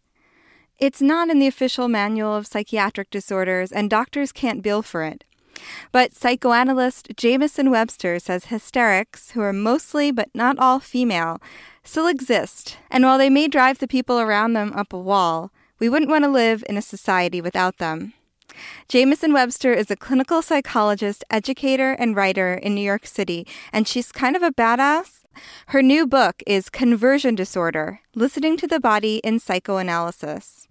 [0.83, 5.23] It's not in the official manual of psychiatric disorders, and doctors can't bill for it.
[5.93, 11.41] But psychoanalyst Jamieson Webster says hysterics, who are mostly but not all female,
[11.85, 15.87] still exist, and while they may drive the people around them up a wall, we
[15.87, 18.11] wouldn't want to live in a society without them.
[18.89, 24.11] Jamieson Webster is a clinical psychologist, educator, and writer in New York City, and she's
[24.11, 25.21] kind of a badass.
[25.67, 30.67] Her new book is Conversion Disorder Listening to the Body in Psychoanalysis.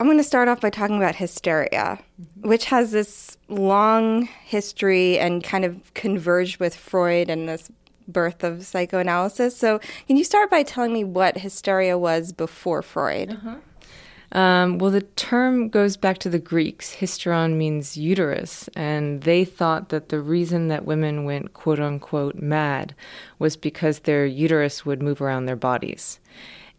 [0.00, 2.48] I'm going to start off by talking about hysteria, mm-hmm.
[2.48, 7.70] which has this long history and kind of converged with Freud and this
[8.08, 9.56] birth of psychoanalysis.
[9.56, 13.32] So, can you start by telling me what hysteria was before Freud?
[13.32, 13.56] Uh-huh.
[14.32, 16.96] Um, well, the term goes back to the Greeks.
[16.96, 22.96] Hysteron means uterus, and they thought that the reason that women went quote unquote mad
[23.38, 26.18] was because their uterus would move around their bodies.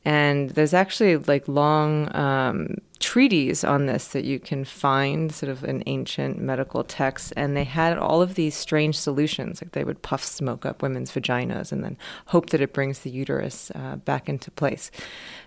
[0.05, 5.63] And there's actually like long um, treaties on this that you can find, sort of
[5.63, 10.03] an ancient medical text And they had all of these strange solutions, like they would
[10.03, 14.29] puff smoke up women's vaginas and then hope that it brings the uterus uh, back
[14.29, 14.91] into place.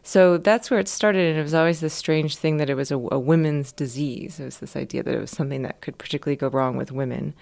[0.03, 1.31] So that's where it started.
[1.31, 4.41] And it was always this strange thing that it was a, a women's disease.
[4.41, 7.35] It was this idea that it was something that could particularly go wrong with women.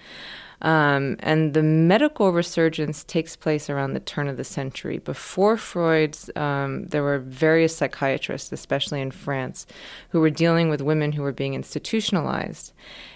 [0.61, 4.97] Um, and the medical resurgence takes place around the turn of the century.
[4.97, 9.67] Before Freud's, um, there were various psychiatrists, especially in France,
[10.09, 12.73] who were dealing with women who were being institutionalized.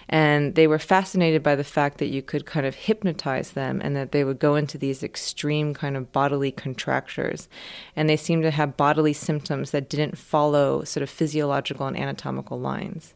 [0.08, 3.96] And they were fascinated by the fact that you could kind of hypnotize them and
[3.96, 7.48] that they would go into these extreme kind of bodily contractures.
[7.96, 12.60] And they seemed to have bodily symptoms that didn't follow sort of physiological and anatomical
[12.60, 13.14] lines.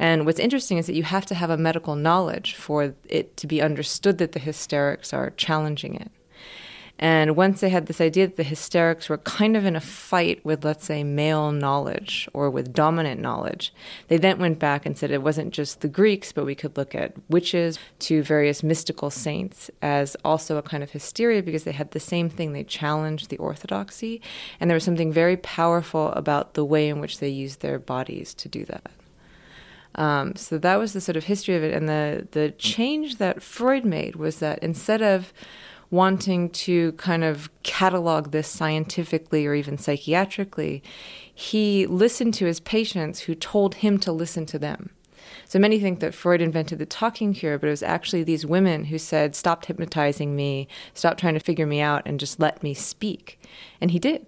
[0.00, 3.46] And what's interesting is that you have to have a medical knowledge for it to
[3.46, 6.10] be understood that the hysterics are challenging it.
[6.98, 10.42] And once they had this idea that the hysterics were kind of in a fight
[10.44, 13.74] with, let's say, male knowledge or with dominant knowledge,
[14.08, 16.94] they then went back and said it wasn't just the Greeks, but we could look
[16.94, 21.90] at witches to various mystical saints as also a kind of hysteria because they had
[21.90, 22.52] the same thing.
[22.52, 24.22] They challenged the orthodoxy.
[24.58, 28.32] And there was something very powerful about the way in which they used their bodies
[28.34, 28.90] to do that.
[29.96, 31.74] Um, so that was the sort of history of it.
[31.74, 35.32] And the, the change that Freud made was that instead of
[35.90, 40.82] wanting to kind of catalog this scientifically or even psychiatrically,
[41.34, 44.90] he listened to his patients who told him to listen to them.
[45.44, 48.84] So many think that Freud invented the talking cure, but it was actually these women
[48.84, 52.72] who said, Stop hypnotizing me, stop trying to figure me out, and just let me
[52.72, 53.40] speak.
[53.80, 54.26] And he did.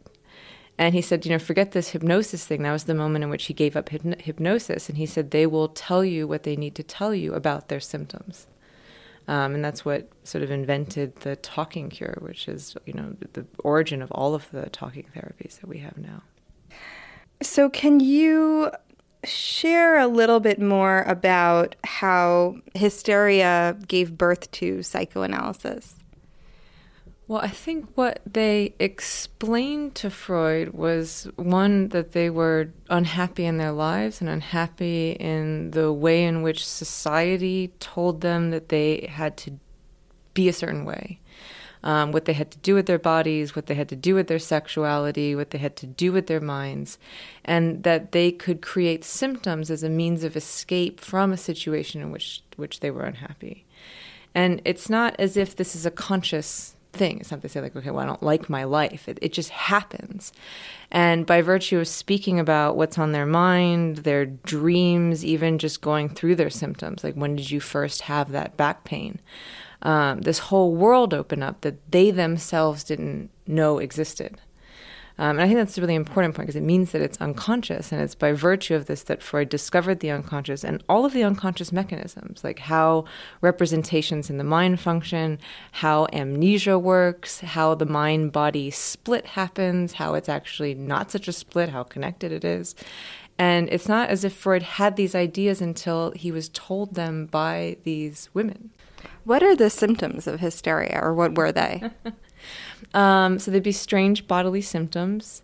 [0.82, 2.64] And he said, you know, forget this hypnosis thing.
[2.64, 4.88] That was the moment in which he gave up hypnosis.
[4.88, 7.78] And he said, they will tell you what they need to tell you about their
[7.78, 8.48] symptoms.
[9.28, 13.46] Um, and that's what sort of invented the talking cure, which is, you know, the
[13.60, 16.24] origin of all of the talking therapies that we have now.
[17.40, 18.72] So, can you
[19.22, 25.94] share a little bit more about how hysteria gave birth to psychoanalysis?
[27.28, 33.58] Well, I think what they explained to Freud was one, that they were unhappy in
[33.58, 39.36] their lives and unhappy in the way in which society told them that they had
[39.38, 39.52] to
[40.34, 41.20] be a certain way.
[41.84, 44.28] Um, what they had to do with their bodies, what they had to do with
[44.28, 46.96] their sexuality, what they had to do with their minds,
[47.44, 52.12] and that they could create symptoms as a means of escape from a situation in
[52.12, 53.64] which which they were unhappy.
[54.32, 57.18] And it's not as if this is a conscious thing.
[57.18, 59.08] It's not to say like, okay, well, I don't like my life.
[59.08, 60.32] It, it just happens.
[60.90, 66.08] And by virtue of speaking about what's on their mind, their dreams, even just going
[66.08, 69.20] through their symptoms, like when did you first have that back pain?
[69.82, 74.40] Um, this whole world opened up that they themselves didn't know existed.
[75.18, 77.92] Um, and I think that's a really important point because it means that it's unconscious.
[77.92, 81.24] And it's by virtue of this that Freud discovered the unconscious and all of the
[81.24, 83.04] unconscious mechanisms, like how
[83.40, 85.38] representations in the mind function,
[85.72, 91.32] how amnesia works, how the mind body split happens, how it's actually not such a
[91.32, 92.74] split, how connected it is.
[93.38, 97.76] And it's not as if Freud had these ideas until he was told them by
[97.82, 98.70] these women.
[99.24, 101.90] What are the symptoms of hysteria, or what were they?
[102.94, 105.42] Um, so they'd be strange bodily symptoms.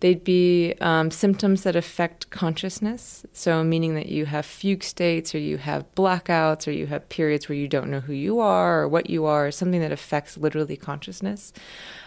[0.00, 3.26] They'd be um, symptoms that affect consciousness.
[3.32, 7.48] So, meaning that you have fugue states, or you have blackouts, or you have periods
[7.48, 10.76] where you don't know who you are or what you are, something that affects literally
[10.76, 11.52] consciousness.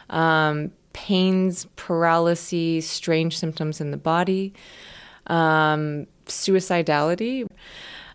[0.10, 4.54] Um, pains, paralysis, strange symptoms in the body,
[5.28, 7.48] um, suicidality.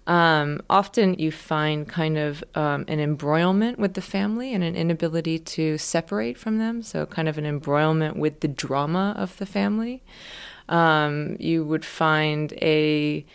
[0.09, 5.39] Um, often you find kind of um, an embroilment with the family and an inability
[5.39, 6.83] to separate from them.
[6.83, 10.03] So, kind of an embroilment with the drama of the family.
[10.71, 13.27] Um, you would find a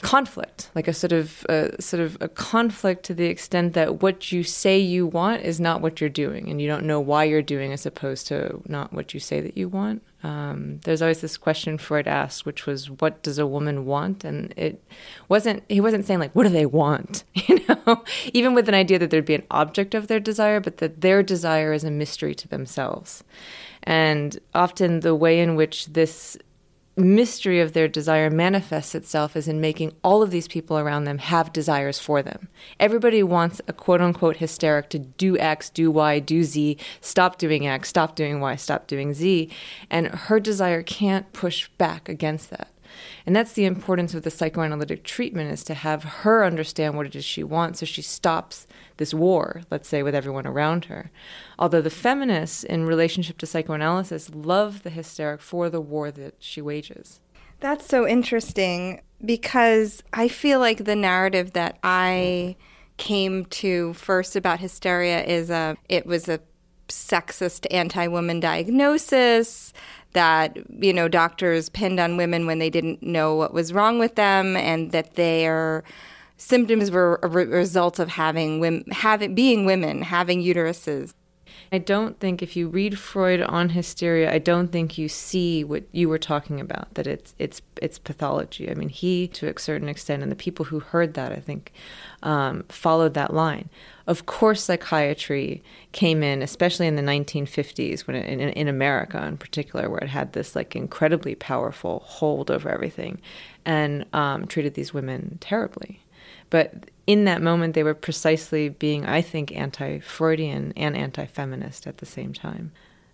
[0.00, 4.30] conflict, like a sort of a, sort of a conflict to the extent that what
[4.30, 7.42] you say you want is not what you're doing, and you don't know why you're
[7.42, 10.02] doing as opposed to not what you say that you want.
[10.22, 14.52] Um, there's always this question Freud asked, which was, "What does a woman want?" And
[14.56, 14.82] it
[15.28, 18.98] wasn't he wasn't saying like, "What do they want?" You know, even with an idea
[18.98, 22.34] that there'd be an object of their desire, but that their desire is a mystery
[22.34, 23.22] to themselves.
[23.82, 26.36] And often the way in which this
[26.98, 31.18] mystery of their desire manifests itself is in making all of these people around them
[31.18, 32.48] have desires for them.
[32.80, 37.66] Everybody wants a quote unquote hysteric to do X, do Y, do Z, stop doing
[37.66, 39.50] X, stop doing Y, stop doing Z.
[39.90, 42.68] And her desire can't push back against that.
[43.26, 47.16] And that's the importance of the psychoanalytic treatment is to have her understand what it
[47.16, 51.10] is she wants so she stops this war, let's say, with everyone around her.
[51.58, 56.60] Although the feminists, in relationship to psychoanalysis, love the hysteric for the war that she
[56.60, 57.20] wages.
[57.60, 62.56] That's so interesting because I feel like the narrative that I
[62.98, 66.40] came to first about hysteria is a it was a
[66.88, 69.72] sexist anti-woman diagnosis
[70.12, 74.14] that you know doctors pinned on women when they didn't know what was wrong with
[74.14, 75.84] them and that their
[76.36, 81.14] symptoms were a re- result of having women having being women having uteruses
[81.70, 85.84] I don't think if you read Freud on hysteria, I don't think you see what
[85.92, 88.70] you were talking about that it's it's it's pathology.
[88.70, 91.72] I mean, he to a certain extent, and the people who heard that, I think,
[92.22, 93.68] um, followed that line.
[94.06, 95.62] Of course, psychiatry
[95.92, 100.08] came in, especially in the 1950s, when it, in, in America in particular, where it
[100.08, 103.20] had this like incredibly powerful hold over everything,
[103.66, 106.00] and um, treated these women terribly.
[106.50, 111.86] But in that moment, they were precisely being, I think, anti Freudian and anti feminist
[111.86, 112.72] at the same time.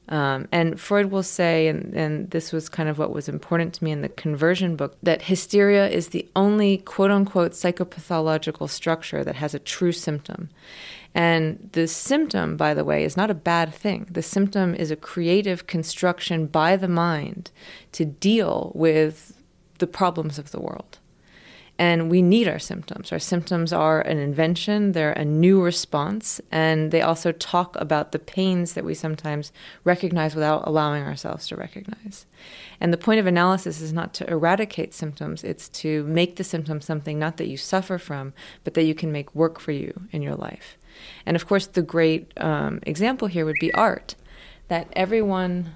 [0.08, 3.84] Um, and Freud will say, and, and this was kind of what was important to
[3.84, 9.36] me in the conversion book, that hysteria is the only quote unquote psychopathological structure that
[9.36, 10.50] has a true symptom.
[11.14, 14.08] And the symptom, by the way, is not a bad thing.
[14.10, 17.50] The symptom is a creative construction by the mind
[17.92, 19.40] to deal with
[19.78, 20.98] the problems of the world.
[21.76, 23.10] And we need our symptoms.
[23.10, 28.20] Our symptoms are an invention, they're a new response, and they also talk about the
[28.20, 29.50] pains that we sometimes
[29.82, 32.26] recognize without allowing ourselves to recognize.
[32.80, 36.84] And the point of analysis is not to eradicate symptoms, it's to make the symptoms
[36.84, 40.22] something not that you suffer from, but that you can make work for you in
[40.22, 40.78] your life.
[41.26, 44.14] And of course, the great um, example here would be art,
[44.68, 45.74] that everyone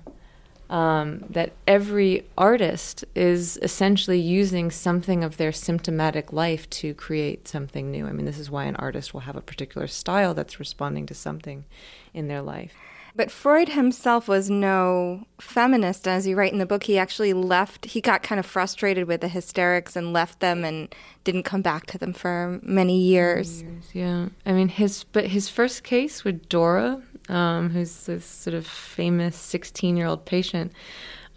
[0.71, 7.91] um, that every artist is essentially using something of their symptomatic life to create something
[7.91, 8.07] new.
[8.07, 11.15] I mean, this is why an artist will have a particular style that's responding to
[11.15, 11.65] something
[12.13, 12.75] in their life.
[13.19, 16.07] But Freud himself was no feminist.
[16.07, 19.23] As you write in the book, he actually left, he got kind of frustrated with
[19.23, 20.95] the hysterics and left them and
[21.25, 23.63] didn't come back to them for many years.
[23.63, 24.29] years yeah.
[24.47, 29.37] I mean, his, but his first case with Dora, um, who's this sort of famous
[29.37, 30.73] 16 year old patient,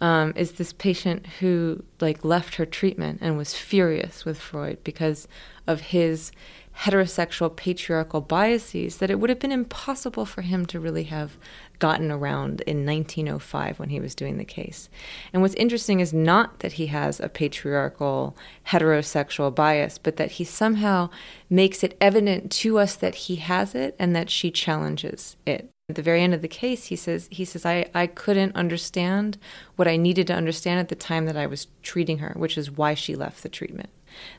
[0.00, 5.28] um, is this patient who like left her treatment and was furious with Freud because
[5.66, 6.32] of his
[6.80, 11.36] heterosexual patriarchal biases that it would have been impossible for him to really have
[11.78, 14.88] gotten around in 1905 when he was doing the case.
[15.32, 18.36] And what's interesting is not that he has a patriarchal
[18.68, 21.10] heterosexual bias, but that he somehow
[21.50, 25.71] makes it evident to us that he has it and that she challenges it.
[25.88, 29.36] At the very end of the case, he says, he says, I, I couldn't understand
[29.74, 32.70] what I needed to understand at the time that I was treating her, which is
[32.70, 33.90] why she left the treatment.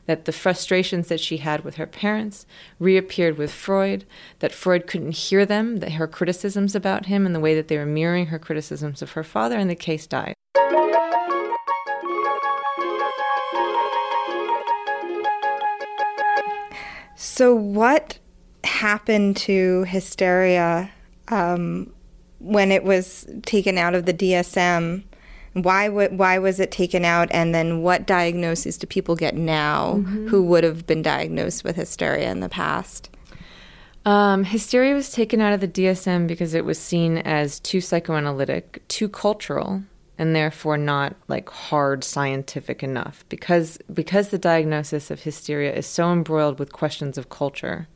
[0.06, 2.46] That the frustrations that she had with her parents
[2.78, 4.06] reappeared with Freud,
[4.38, 7.76] that Freud couldn't hear them, that her criticisms about him and the way that they
[7.76, 10.34] were mirroring her criticisms of her father, and the case died.
[17.16, 18.18] So, what
[18.64, 20.90] happened to hysteria
[21.28, 21.92] um,
[22.38, 25.04] when it was taken out of the DSM.
[25.54, 27.28] Why w- why was it taken out?
[27.30, 30.26] And then what diagnoses do people get now mm-hmm.
[30.26, 33.08] who would have been diagnosed with hysteria in the past?
[34.04, 38.82] Um, hysteria was taken out of the DSM because it was seen as too psychoanalytic,
[38.88, 39.82] too cultural,
[40.18, 43.24] and therefore not like hard scientific enough.
[43.28, 47.88] Because because the diagnosis of hysteria is so embroiled with questions of culture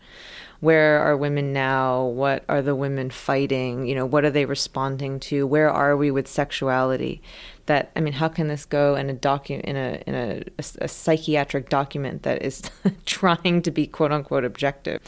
[0.61, 2.05] where are women now?
[2.05, 3.87] What are the women fighting?
[3.87, 5.47] You know, what are they responding to?
[5.47, 7.23] Where are we with sexuality?
[7.67, 10.65] That I mean, how can this go in a docu in a in a, a,
[10.85, 12.63] a psychiatric document that is
[13.07, 15.01] trying to be quote unquote objective?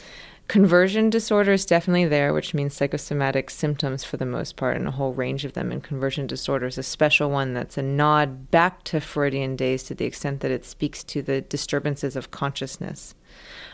[0.47, 4.91] Conversion disorder is definitely there, which means psychosomatic symptoms for the most part, and a
[4.91, 5.71] whole range of them.
[5.71, 9.95] And conversion disorder is a special one that's a nod back to Freudian days to
[9.95, 13.15] the extent that it speaks to the disturbances of consciousness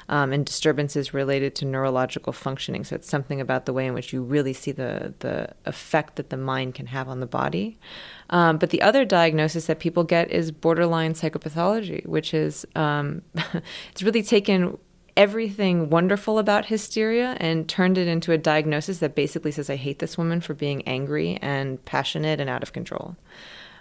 [0.09, 2.83] um, and disturbances related to neurological functioning.
[2.83, 6.29] So it's something about the way in which you really see the the effect that
[6.29, 7.77] the mind can have on the body.
[8.29, 13.21] Um, but the other diagnosis that people get is borderline psychopathology, which is um,
[13.91, 14.77] it's really taken
[15.17, 19.97] everything wonderful about hysteria and turned it into a diagnosis that basically says, I hate
[19.97, 23.17] this woman for being angry and passionate and out of control.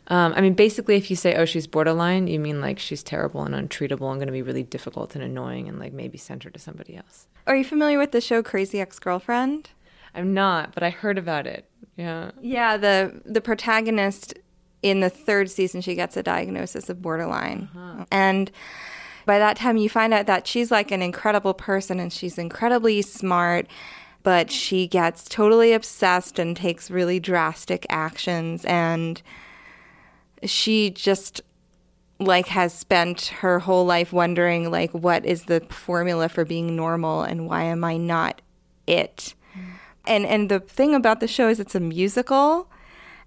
[0.08, 3.42] Um, I mean, basically, if you say, oh, she's borderline, you mean like she's terrible
[3.42, 6.50] and untreatable and going to be really difficult and annoying and like maybe send her
[6.50, 7.26] to somebody else.
[7.46, 9.70] Are you familiar with the show Crazy Ex Girlfriend?
[10.14, 11.68] I'm not, but I heard about it.
[11.96, 12.30] Yeah.
[12.40, 14.34] Yeah, the the protagonist
[14.82, 17.68] in the third season, she gets a diagnosis of borderline.
[17.74, 18.04] Uh-huh.
[18.10, 18.50] And
[19.24, 23.02] by that time, you find out that she's like an incredible person and she's incredibly
[23.02, 23.66] smart,
[24.22, 28.64] but she gets totally obsessed and takes really drastic actions.
[28.66, 29.20] And
[30.44, 31.40] she just
[32.18, 37.22] like has spent her whole life wondering like what is the formula for being normal
[37.22, 38.40] and why am I not
[38.86, 39.34] it?
[39.54, 39.62] Mm.
[40.06, 42.70] And and the thing about the show is it's a musical.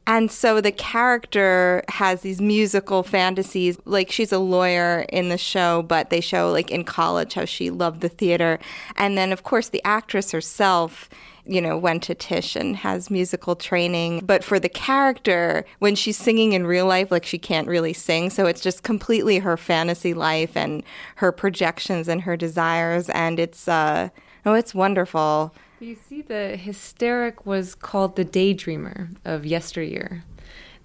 [0.08, 3.78] And so the character has these musical fantasies.
[3.86, 7.70] Like she's a lawyer in the show, but they show like in college how she
[7.70, 8.58] loved the theater.
[8.96, 11.10] And then of course the actress herself
[11.50, 14.22] you know, went to Tisch and has musical training.
[14.24, 18.30] But for the character, when she's singing in real life, like she can't really sing.
[18.30, 20.84] So it's just completely her fantasy life and
[21.16, 23.10] her projections and her desires.
[23.10, 24.10] And it's, uh,
[24.46, 25.54] oh, it's wonderful.
[25.80, 30.24] You see, the hysteric was called the daydreamer of yesteryear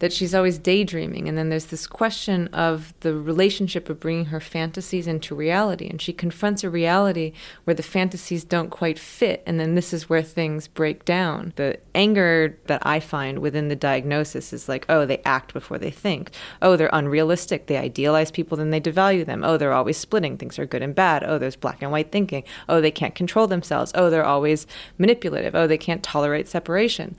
[0.04, 1.30] that she's always daydreaming.
[1.30, 5.88] And then there's this question of the relationship of bringing her fantasies into reality.
[5.88, 7.32] And she confronts a reality
[7.64, 9.42] where the fantasies don't quite fit.
[9.46, 11.54] And then this is where things break down.
[11.56, 15.90] The anger that I find within the diagnosis is like, oh, they act before they
[15.90, 16.32] think.
[16.60, 17.64] Oh, they're unrealistic.
[17.64, 19.42] They idealize people, then they devalue them.
[19.42, 20.36] Oh, they're always splitting.
[20.36, 21.24] Things are good and bad.
[21.24, 22.44] Oh, there's black and white thinking.
[22.68, 23.90] Oh, they can't control themselves.
[23.94, 24.66] Oh, they're always
[24.98, 25.54] manipulative.
[25.54, 27.16] Oh, they can't tolerate separation.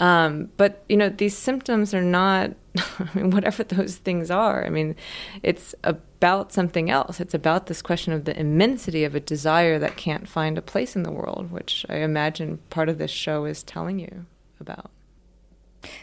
[0.00, 2.52] Um, but you know, these symptoms are not.
[2.98, 4.66] I mean, whatever those things are.
[4.66, 4.96] I mean,
[5.42, 7.20] it's about something else.
[7.20, 10.96] It's about this question of the immensity of a desire that can't find a place
[10.96, 14.26] in the world, which I imagine part of this show is telling you
[14.58, 14.90] about.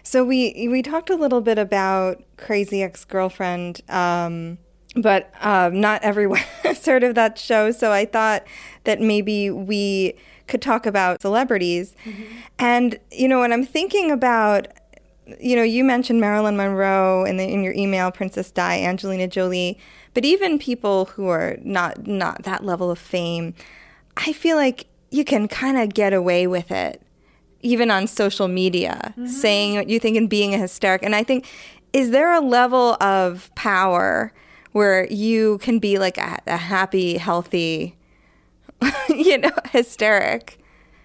[0.03, 3.81] So we we talked a little bit about Crazy Ex Girlfriend.
[3.89, 4.57] Um,
[4.95, 7.71] but um, not everyone has heard of that show.
[7.71, 8.45] So I thought
[8.83, 10.15] that maybe we
[10.47, 11.95] could talk about celebrities.
[12.05, 12.23] Mm-hmm.
[12.59, 14.67] And, you know, when I'm thinking about,
[15.39, 19.79] you know, you mentioned Marilyn Monroe in, the, in your email, Princess Di, Angelina Jolie,
[20.13, 23.53] but even people who are not not that level of fame,
[24.17, 27.01] I feel like you can kind of get away with it,
[27.61, 29.27] even on social media, mm-hmm.
[29.27, 31.03] saying what you think and being a hysteric.
[31.03, 31.47] And I think,
[31.93, 34.33] is there a level of power
[34.71, 37.97] where you can be like a, a happy, healthy
[39.09, 40.59] you know, hysteric.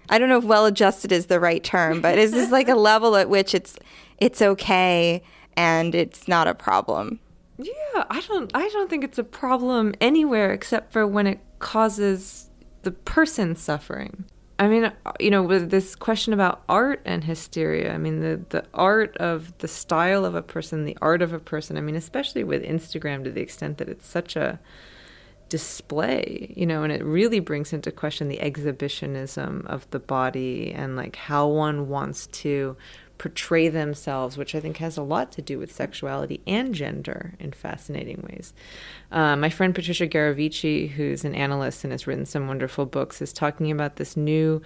[0.09, 2.75] I don't know if well adjusted is the right term, but is this like a
[2.89, 3.77] level at which it's
[4.19, 5.21] it's okay
[5.55, 7.19] and it's not a problem?
[7.57, 12.49] Yeah, I don't I don't think it's a problem anywhere except for when it causes
[12.83, 14.25] the person suffering.
[14.59, 18.41] I mean, uh, you know, with this question about art and hysteria, I mean, the,
[18.49, 21.95] the art of the style of a person, the art of a person, I mean,
[21.95, 24.59] especially with Instagram to the extent that it's such a
[25.49, 30.95] display, you know, and it really brings into question the exhibitionism of the body and
[30.95, 32.75] like how one wants to
[33.17, 37.51] portray themselves, which I think has a lot to do with sexuality and gender in
[37.51, 38.53] fascinating ways.
[39.11, 43.33] Uh, my friend Patricia Gherovici, who's an analyst and has written some wonderful books, is
[43.33, 44.61] talking about this new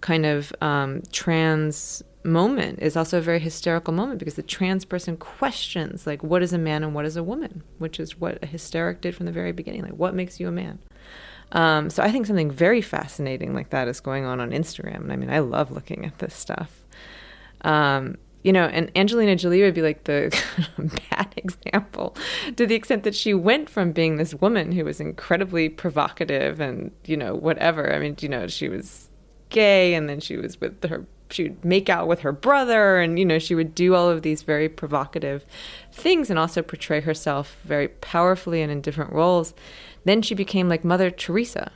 [0.00, 2.80] kind of um, trans moment.
[2.80, 6.58] Is also a very hysterical moment because the trans person questions like what is a
[6.58, 9.52] man and what is a woman which is what a hysteric did from the very
[9.52, 9.82] beginning.
[9.82, 10.78] Like what makes you a man?
[11.52, 14.96] Um, so i think something very fascinating like that is going on on instagram.
[14.96, 16.82] And i mean i love looking at this stuff
[17.66, 20.30] um, you know and angelina jolie would be like the
[21.10, 22.16] bad example.
[22.56, 26.92] To the extent that she went from being this woman who was incredibly provocative and
[27.04, 29.10] you know whatever i mean you know she was
[29.48, 33.18] gay and then she was with her she would make out with her brother and
[33.18, 35.44] you know she would do all of these very provocative
[35.92, 39.54] things and also portray herself very powerfully and in different roles.
[40.04, 41.72] Then she became like mother teresa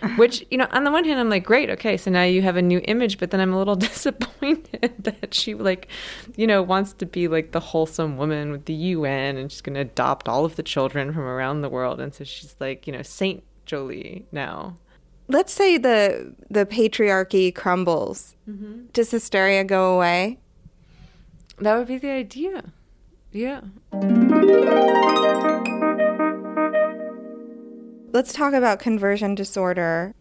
[0.16, 2.56] which you know on the one hand i'm like great okay so now you have
[2.56, 5.88] a new image but then i'm a little disappointed that she like
[6.36, 9.74] you know wants to be like the wholesome woman with the un and she's going
[9.74, 12.92] to adopt all of the children from around the world and so she's like you
[12.92, 14.76] know saint jolie now
[15.28, 18.36] let's say the the patriarchy crumbles.
[18.48, 18.86] Mm-hmm.
[18.92, 20.38] Does hysteria go away?
[21.58, 22.72] That would be the idea.
[23.32, 23.60] Yeah.
[28.16, 30.14] Let's talk about conversion disorder.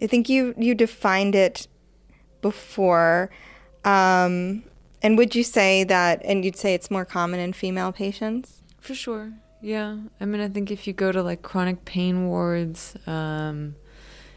[0.00, 1.68] I think you you defined it
[2.40, 3.28] before.
[3.84, 4.62] Um,
[5.02, 8.62] and would you say that, and you'd say it's more common in female patients?
[8.80, 9.34] For sure.
[9.60, 9.98] Yeah.
[10.22, 13.76] I mean, I think if you go to like chronic pain wards, um,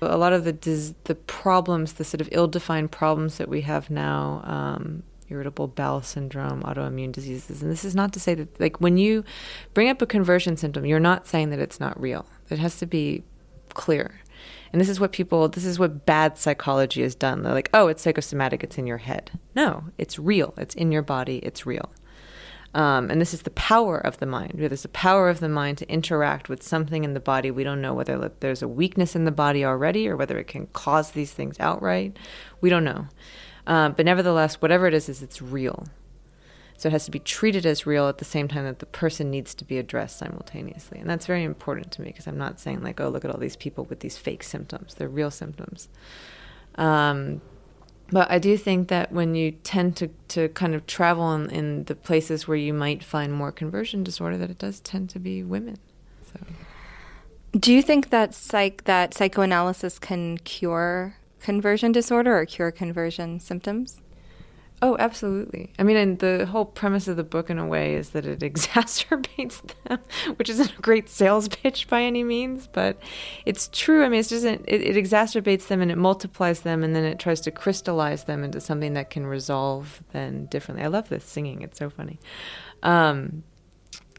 [0.01, 3.89] a lot of the dis- the problems, the sort of ill-defined problems that we have
[3.89, 8.81] now, um, irritable bowel syndrome, autoimmune diseases, and this is not to say that like
[8.81, 9.23] when you
[9.73, 12.25] bring up a conversion symptom, you're not saying that it's not real.
[12.49, 13.23] It has to be
[13.73, 14.21] clear.
[14.71, 17.43] And this is what people, this is what bad psychology has done.
[17.43, 19.31] They're like, oh, it's psychosomatic, it's in your head.
[19.55, 21.89] No, it's real, it's in your body, it's real.
[22.73, 24.53] Um, and this is the power of the mind.
[24.57, 27.49] There's the power of the mind to interact with something in the body.
[27.49, 30.67] We don't know whether there's a weakness in the body already or whether it can
[30.67, 32.17] cause these things outright.
[32.61, 33.07] We don't know.
[33.65, 35.87] Uh, but nevertheless, whatever it is, is it's real.
[36.77, 39.31] So it has to be treated as real at the same time that the person
[39.31, 40.99] needs to be addressed simultaneously.
[40.99, 43.39] And that's very important to me because I'm not saying, like, oh, look at all
[43.39, 44.93] these people with these fake symptoms.
[44.93, 45.89] They're real symptoms.
[46.75, 47.41] Um,
[48.11, 51.83] but I do think that when you tend to, to kind of travel in, in
[51.85, 55.43] the places where you might find more conversion disorder, that it does tend to be
[55.43, 55.79] women.
[56.31, 56.39] So.
[57.59, 64.01] Do you think that psych that psychoanalysis can cure conversion disorder or cure conversion symptoms?
[64.79, 65.73] Oh, absolutely.
[65.79, 68.39] I mean, and the whole premise of the book, in a way, is that it
[68.41, 69.99] exacerbates them,
[70.35, 72.99] which isn't a great sales pitch by any means, but
[73.45, 74.03] it's true.
[74.03, 77.17] I mean, it's just it, it exacerbates them and it multiplies them, and then it
[77.17, 80.85] tries to crystallize them into something that can resolve then differently.
[80.85, 82.19] I love this singing; it's so funny.
[82.83, 83.43] Um,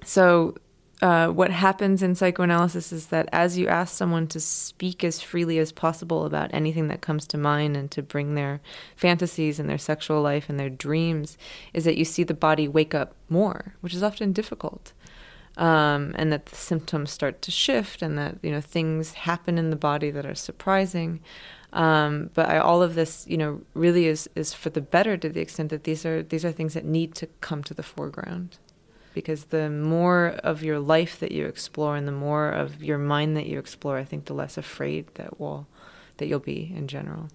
[0.04, 0.56] so
[1.00, 5.58] uh, what happens in psychoanalysis is that as you ask someone to speak as freely
[5.58, 8.60] as possible about anything that comes to mind and to bring their
[8.96, 11.38] fantasies and their sexual life and their dreams,
[11.72, 14.92] is that you see the body wake up more, which is often difficult.
[15.56, 19.70] Um, and that the symptoms start to shift and that you know things happen in
[19.70, 21.18] the body that are surprising.
[21.72, 25.28] Um, but I, all of this, you know, really is is for the better to
[25.28, 28.56] the extent that these are these are things that need to come to the foreground
[29.18, 33.36] because the more of your life that you explore and the more of your mind
[33.36, 35.66] that you explore, I think the less afraid that will
[36.18, 37.28] that you'll be in general.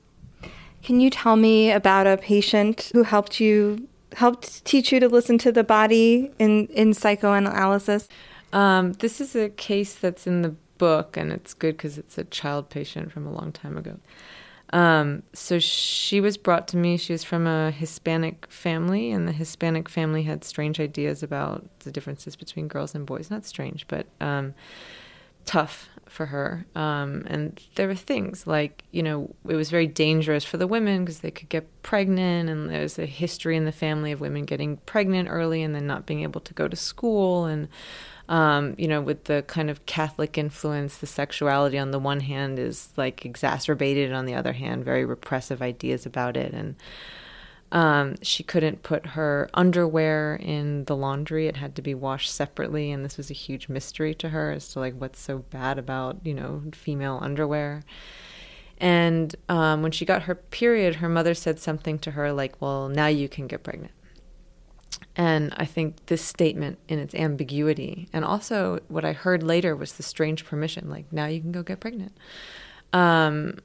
[0.82, 5.38] Can you tell me about a patient who helped you helped teach you to listen
[5.40, 8.08] to the body in in psychoanalysis?
[8.54, 12.24] Um, this is a case that's in the book, and it's good because it's a
[12.24, 14.00] child patient from a long time ago.
[14.74, 16.98] Um, so she was brought to me.
[16.98, 21.92] She was from a Hispanic family, and the Hispanic family had strange ideas about the
[21.92, 23.30] differences between girls and boys.
[23.30, 24.56] Not strange, but um,
[25.46, 26.66] tough for her.
[26.76, 31.06] Um, and there were things like, you know, it was very dangerous for the women
[31.06, 34.78] because they could get pregnant, and there's a history in the family of women getting
[34.88, 37.46] pregnant early and then not being able to go to school.
[37.46, 37.68] And
[38.30, 42.58] um, you know, with the kind of Catholic influence, the sexuality on the one hand
[42.58, 46.54] is like exacerbated, on the other hand, very repressive ideas about it.
[46.54, 46.76] And
[47.74, 52.92] um, she couldn't put her underwear in the laundry; it had to be washed separately,
[52.92, 56.18] and this was a huge mystery to her as to like what's so bad about
[56.24, 57.84] you know female underwear.
[58.78, 62.90] And um, when she got her period, her mother said something to her like, "Well,
[62.90, 63.92] now you can get pregnant."
[65.16, 69.94] And I think this statement in its ambiguity, and also what I heard later was
[69.94, 72.18] the strange permission, like now you can go get pregnant,
[72.92, 73.60] um,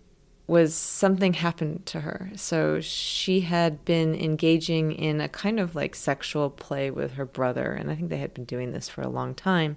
[0.46, 2.30] was something happened to her.
[2.34, 7.72] So she had been engaging in a kind of like sexual play with her brother,
[7.72, 9.76] and I think they had been doing this for a long time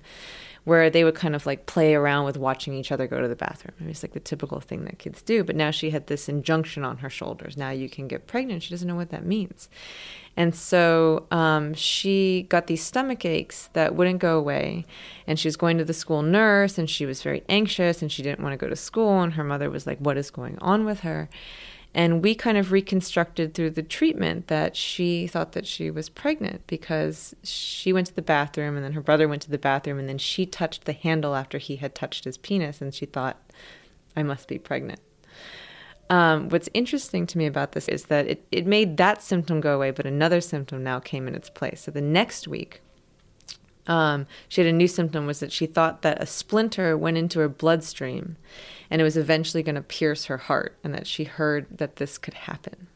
[0.64, 3.36] where they would kind of like play around with watching each other go to the
[3.36, 3.74] bathroom.
[3.80, 5.44] I mean, it's like the typical thing that kids do.
[5.44, 7.58] But now she had this injunction on her shoulders.
[7.58, 8.62] Now you can get pregnant.
[8.64, 9.70] She doesn't know what that means.
[10.38, 14.86] And so um, she got these stomach aches that wouldn't go away.
[15.26, 18.22] And she was going to the school nurse and she was very anxious and she
[18.22, 19.22] didn't want to go to school.
[19.22, 21.28] And her mother was like, What is going on with her?
[21.94, 26.66] And we kind of reconstructed through the treatment that she thought that she was pregnant
[26.66, 30.08] because she went to the bathroom and then her brother went to the bathroom and
[30.08, 33.42] then she touched the handle after he had touched his penis and she thought,
[34.16, 35.02] I must be pregnant.
[36.10, 39.76] Um, what's interesting to me about this is that it, it made that symptom go
[39.76, 41.82] away, but another symptom now came in its place.
[41.82, 42.82] So the next week,
[43.88, 47.40] um, she had a new symptom was that she thought that a splinter went into
[47.40, 48.38] her bloodstream
[48.92, 52.20] and it was eventually going to pierce her heart and that she heard that this
[52.20, 52.88] could happen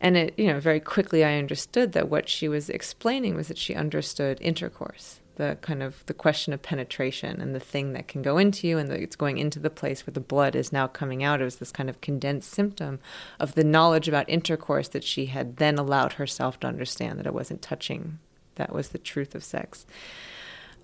[0.00, 3.58] and it you know very quickly i understood that what she was explaining was that
[3.58, 8.22] she understood intercourse the kind of the question of penetration and the thing that can
[8.22, 10.86] go into you and the, it's going into the place where the blood is now
[10.86, 11.40] coming out.
[11.40, 13.00] It was this kind of condensed symptom
[13.40, 17.34] of the knowledge about intercourse that she had then allowed herself to understand that it
[17.34, 18.18] wasn't touching.
[18.56, 19.86] That was the truth of sex.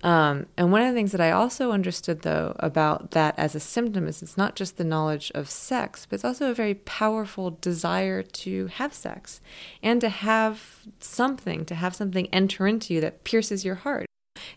[0.03, 3.59] Um, and one of the things that I also understood, though, about that as a
[3.59, 7.57] symptom is it's not just the knowledge of sex, but it's also a very powerful
[7.61, 9.41] desire to have sex
[9.83, 14.07] and to have something, to have something enter into you that pierces your heart.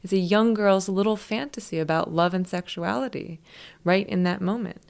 [0.02, 3.40] It's a young girl's little fantasy about love and sexuality
[3.84, 4.80] right in that moment.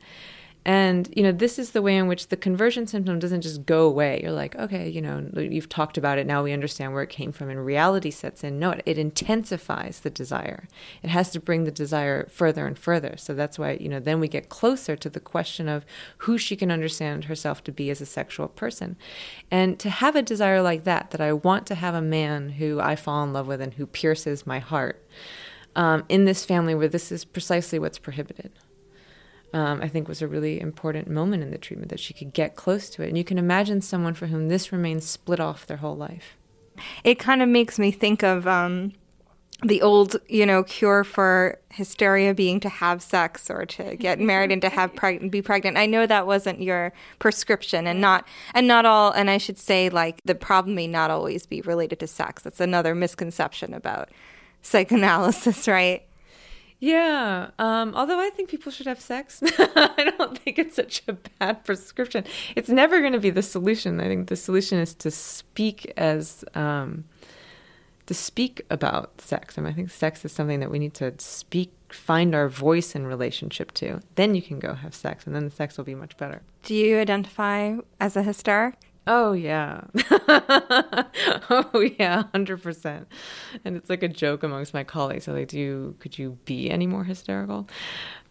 [0.67, 3.87] And, you know, this is the way in which the conversion symptom doesn't just go
[3.87, 4.21] away.
[4.23, 6.27] You're like, okay, you know, you've talked about it.
[6.27, 8.59] Now we understand where it came from and reality sets in.
[8.59, 10.67] No, it, it intensifies the desire.
[11.03, 13.17] It has to bring the desire further and further.
[13.19, 15.85] So that's why, you know, then we get closer to the question of
[16.19, 18.97] who she can understand herself to be as a sexual person.
[19.51, 22.81] And to have a desire like that, that I want to have a man who
[22.81, 25.07] I fall in love with and who pierces my heart
[25.77, 28.53] um, in this family where this is precisely what's prohibited
[29.55, 32.57] um, I think was a really important moment in the treatment that she could get
[32.57, 33.09] close to it.
[33.09, 36.37] And you can imagine someone for whom this remains split off their whole life.
[37.05, 38.95] It kind of makes me think of um,
[39.63, 44.51] the old, you know, cure for hysteria being to have sex or to get married
[44.51, 45.77] and to have preg- be pregnant.
[45.77, 49.13] I know that wasn't your prescription, and not and not all.
[49.13, 52.43] And I should say, like the problem may not always be related to sex.
[52.43, 54.09] That's another misconception about
[54.63, 56.03] psychoanalysis, right?
[56.85, 57.49] Yeah.
[57.59, 59.43] Um, although I think people should have sex.
[59.59, 62.25] I don't think it's such a bad prescription.
[62.57, 64.03] It's never going to be the solution.
[64.03, 67.05] I think the solution is to speak as um,
[68.05, 69.57] to speak about sex.
[69.57, 72.95] I mean, I think sex is something that we need to speak, find our voice
[72.95, 74.03] in relationship to.
[74.17, 76.43] Then you can go have sex, and then the sex will be much better.
[76.65, 78.75] Do you identify as a hysteric?
[79.07, 79.83] Oh yeah.
[81.51, 83.07] oh yeah, hundred percent.
[83.65, 85.27] And it's like a joke amongst my colleagues.
[85.27, 87.69] They're like, "Do you could you be any more hysterical?"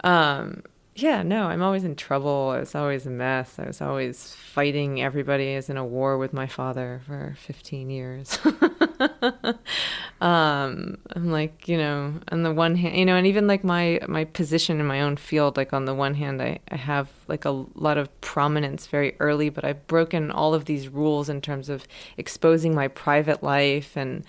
[0.03, 0.63] Um,
[0.95, 2.51] yeah, no, I'm always in trouble.
[2.55, 3.57] I was always a mess.
[3.57, 5.53] I was always fighting everybody.
[5.53, 8.37] I was in a war with my father for 15 years.
[10.21, 13.99] um, I'm like, you know, on the one hand, you know, and even like my
[14.07, 17.45] my position in my own field, like on the one hand, I, I have like
[17.45, 21.69] a lot of prominence very early, but I've broken all of these rules in terms
[21.69, 21.87] of
[22.17, 24.23] exposing my private life and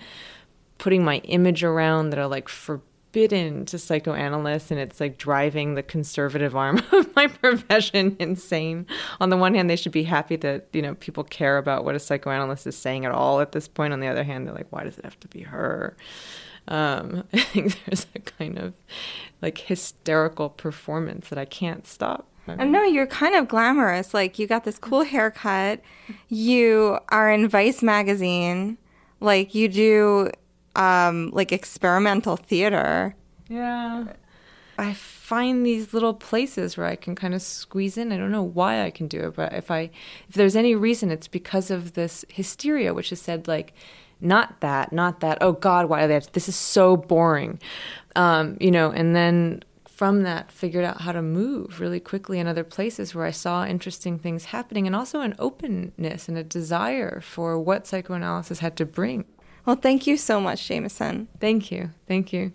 [0.79, 2.81] putting my image around that are like for
[3.15, 8.85] forbidden to psychoanalysts and it's like driving the conservative arm of my profession insane.
[9.21, 11.95] On the one hand, they should be happy that, you know, people care about what
[11.95, 13.93] a psychoanalyst is saying at all at this point.
[13.93, 15.95] On the other hand, they're like, why does it have to be her?
[16.67, 18.73] Um, I think there's a kind of
[19.41, 22.27] like hysterical performance that I can't stop.
[22.47, 24.13] And no, you're kind of glamorous.
[24.13, 25.79] Like you got this cool haircut.
[26.27, 28.77] You are in Vice magazine.
[29.21, 30.31] Like you do
[30.75, 33.15] um, like experimental theater.
[33.47, 34.05] Yeah.
[34.77, 38.11] I find these little places where I can kind of squeeze in.
[38.11, 39.89] I don't know why I can do it, but if I
[40.27, 43.73] if there's any reason, it's because of this hysteria, which is said like,
[44.19, 45.37] not that, not that.
[45.41, 46.19] Oh God, why are they?
[46.33, 47.59] This is so boring,
[48.15, 48.91] um, you know.
[48.91, 53.25] And then from that, figured out how to move really quickly in other places where
[53.25, 58.59] I saw interesting things happening, and also an openness and a desire for what psychoanalysis
[58.59, 59.23] had to bring.
[59.65, 61.27] Well, thank you so much, Jamieson.
[61.39, 61.91] Thank you.
[62.07, 62.53] Thank you.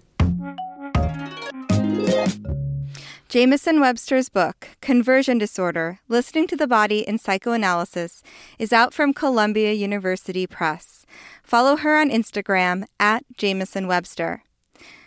[3.29, 8.25] Jamieson Webster's book, Conversion Disorder Listening to the Body in Psychoanalysis,
[8.59, 11.07] is out from Columbia University Press.
[11.45, 14.43] Follow her on Instagram at Jamieson Webster.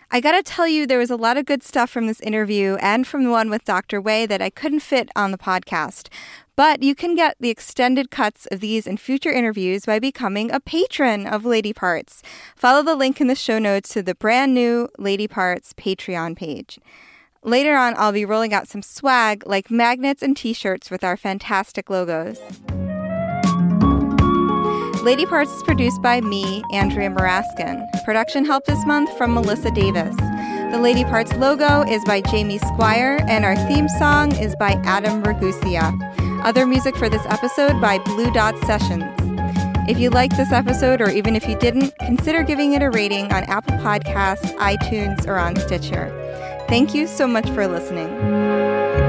[0.09, 3.07] I gotta tell you, there was a lot of good stuff from this interview and
[3.07, 3.99] from the one with Dr.
[3.99, 6.07] Wei that I couldn't fit on the podcast.
[6.55, 10.59] But you can get the extended cuts of these and future interviews by becoming a
[10.59, 12.21] patron of Lady Parts.
[12.55, 16.77] Follow the link in the show notes to the brand new Lady Parts Patreon page.
[17.41, 21.17] Later on, I'll be rolling out some swag like magnets and t shirts with our
[21.17, 22.39] fantastic logos.
[25.03, 27.83] Lady Parts is produced by me, Andrea Muraskin.
[28.05, 30.15] Production help this month from Melissa Davis.
[30.71, 35.23] The Lady Parts logo is by Jamie Squire, and our theme song is by Adam
[35.23, 36.43] Ragusea.
[36.43, 39.03] Other music for this episode by Blue Dot Sessions.
[39.87, 43.25] If you liked this episode, or even if you didn't, consider giving it a rating
[43.33, 46.09] on Apple Podcasts, iTunes, or on Stitcher.
[46.69, 49.02] Thank you so much for listening.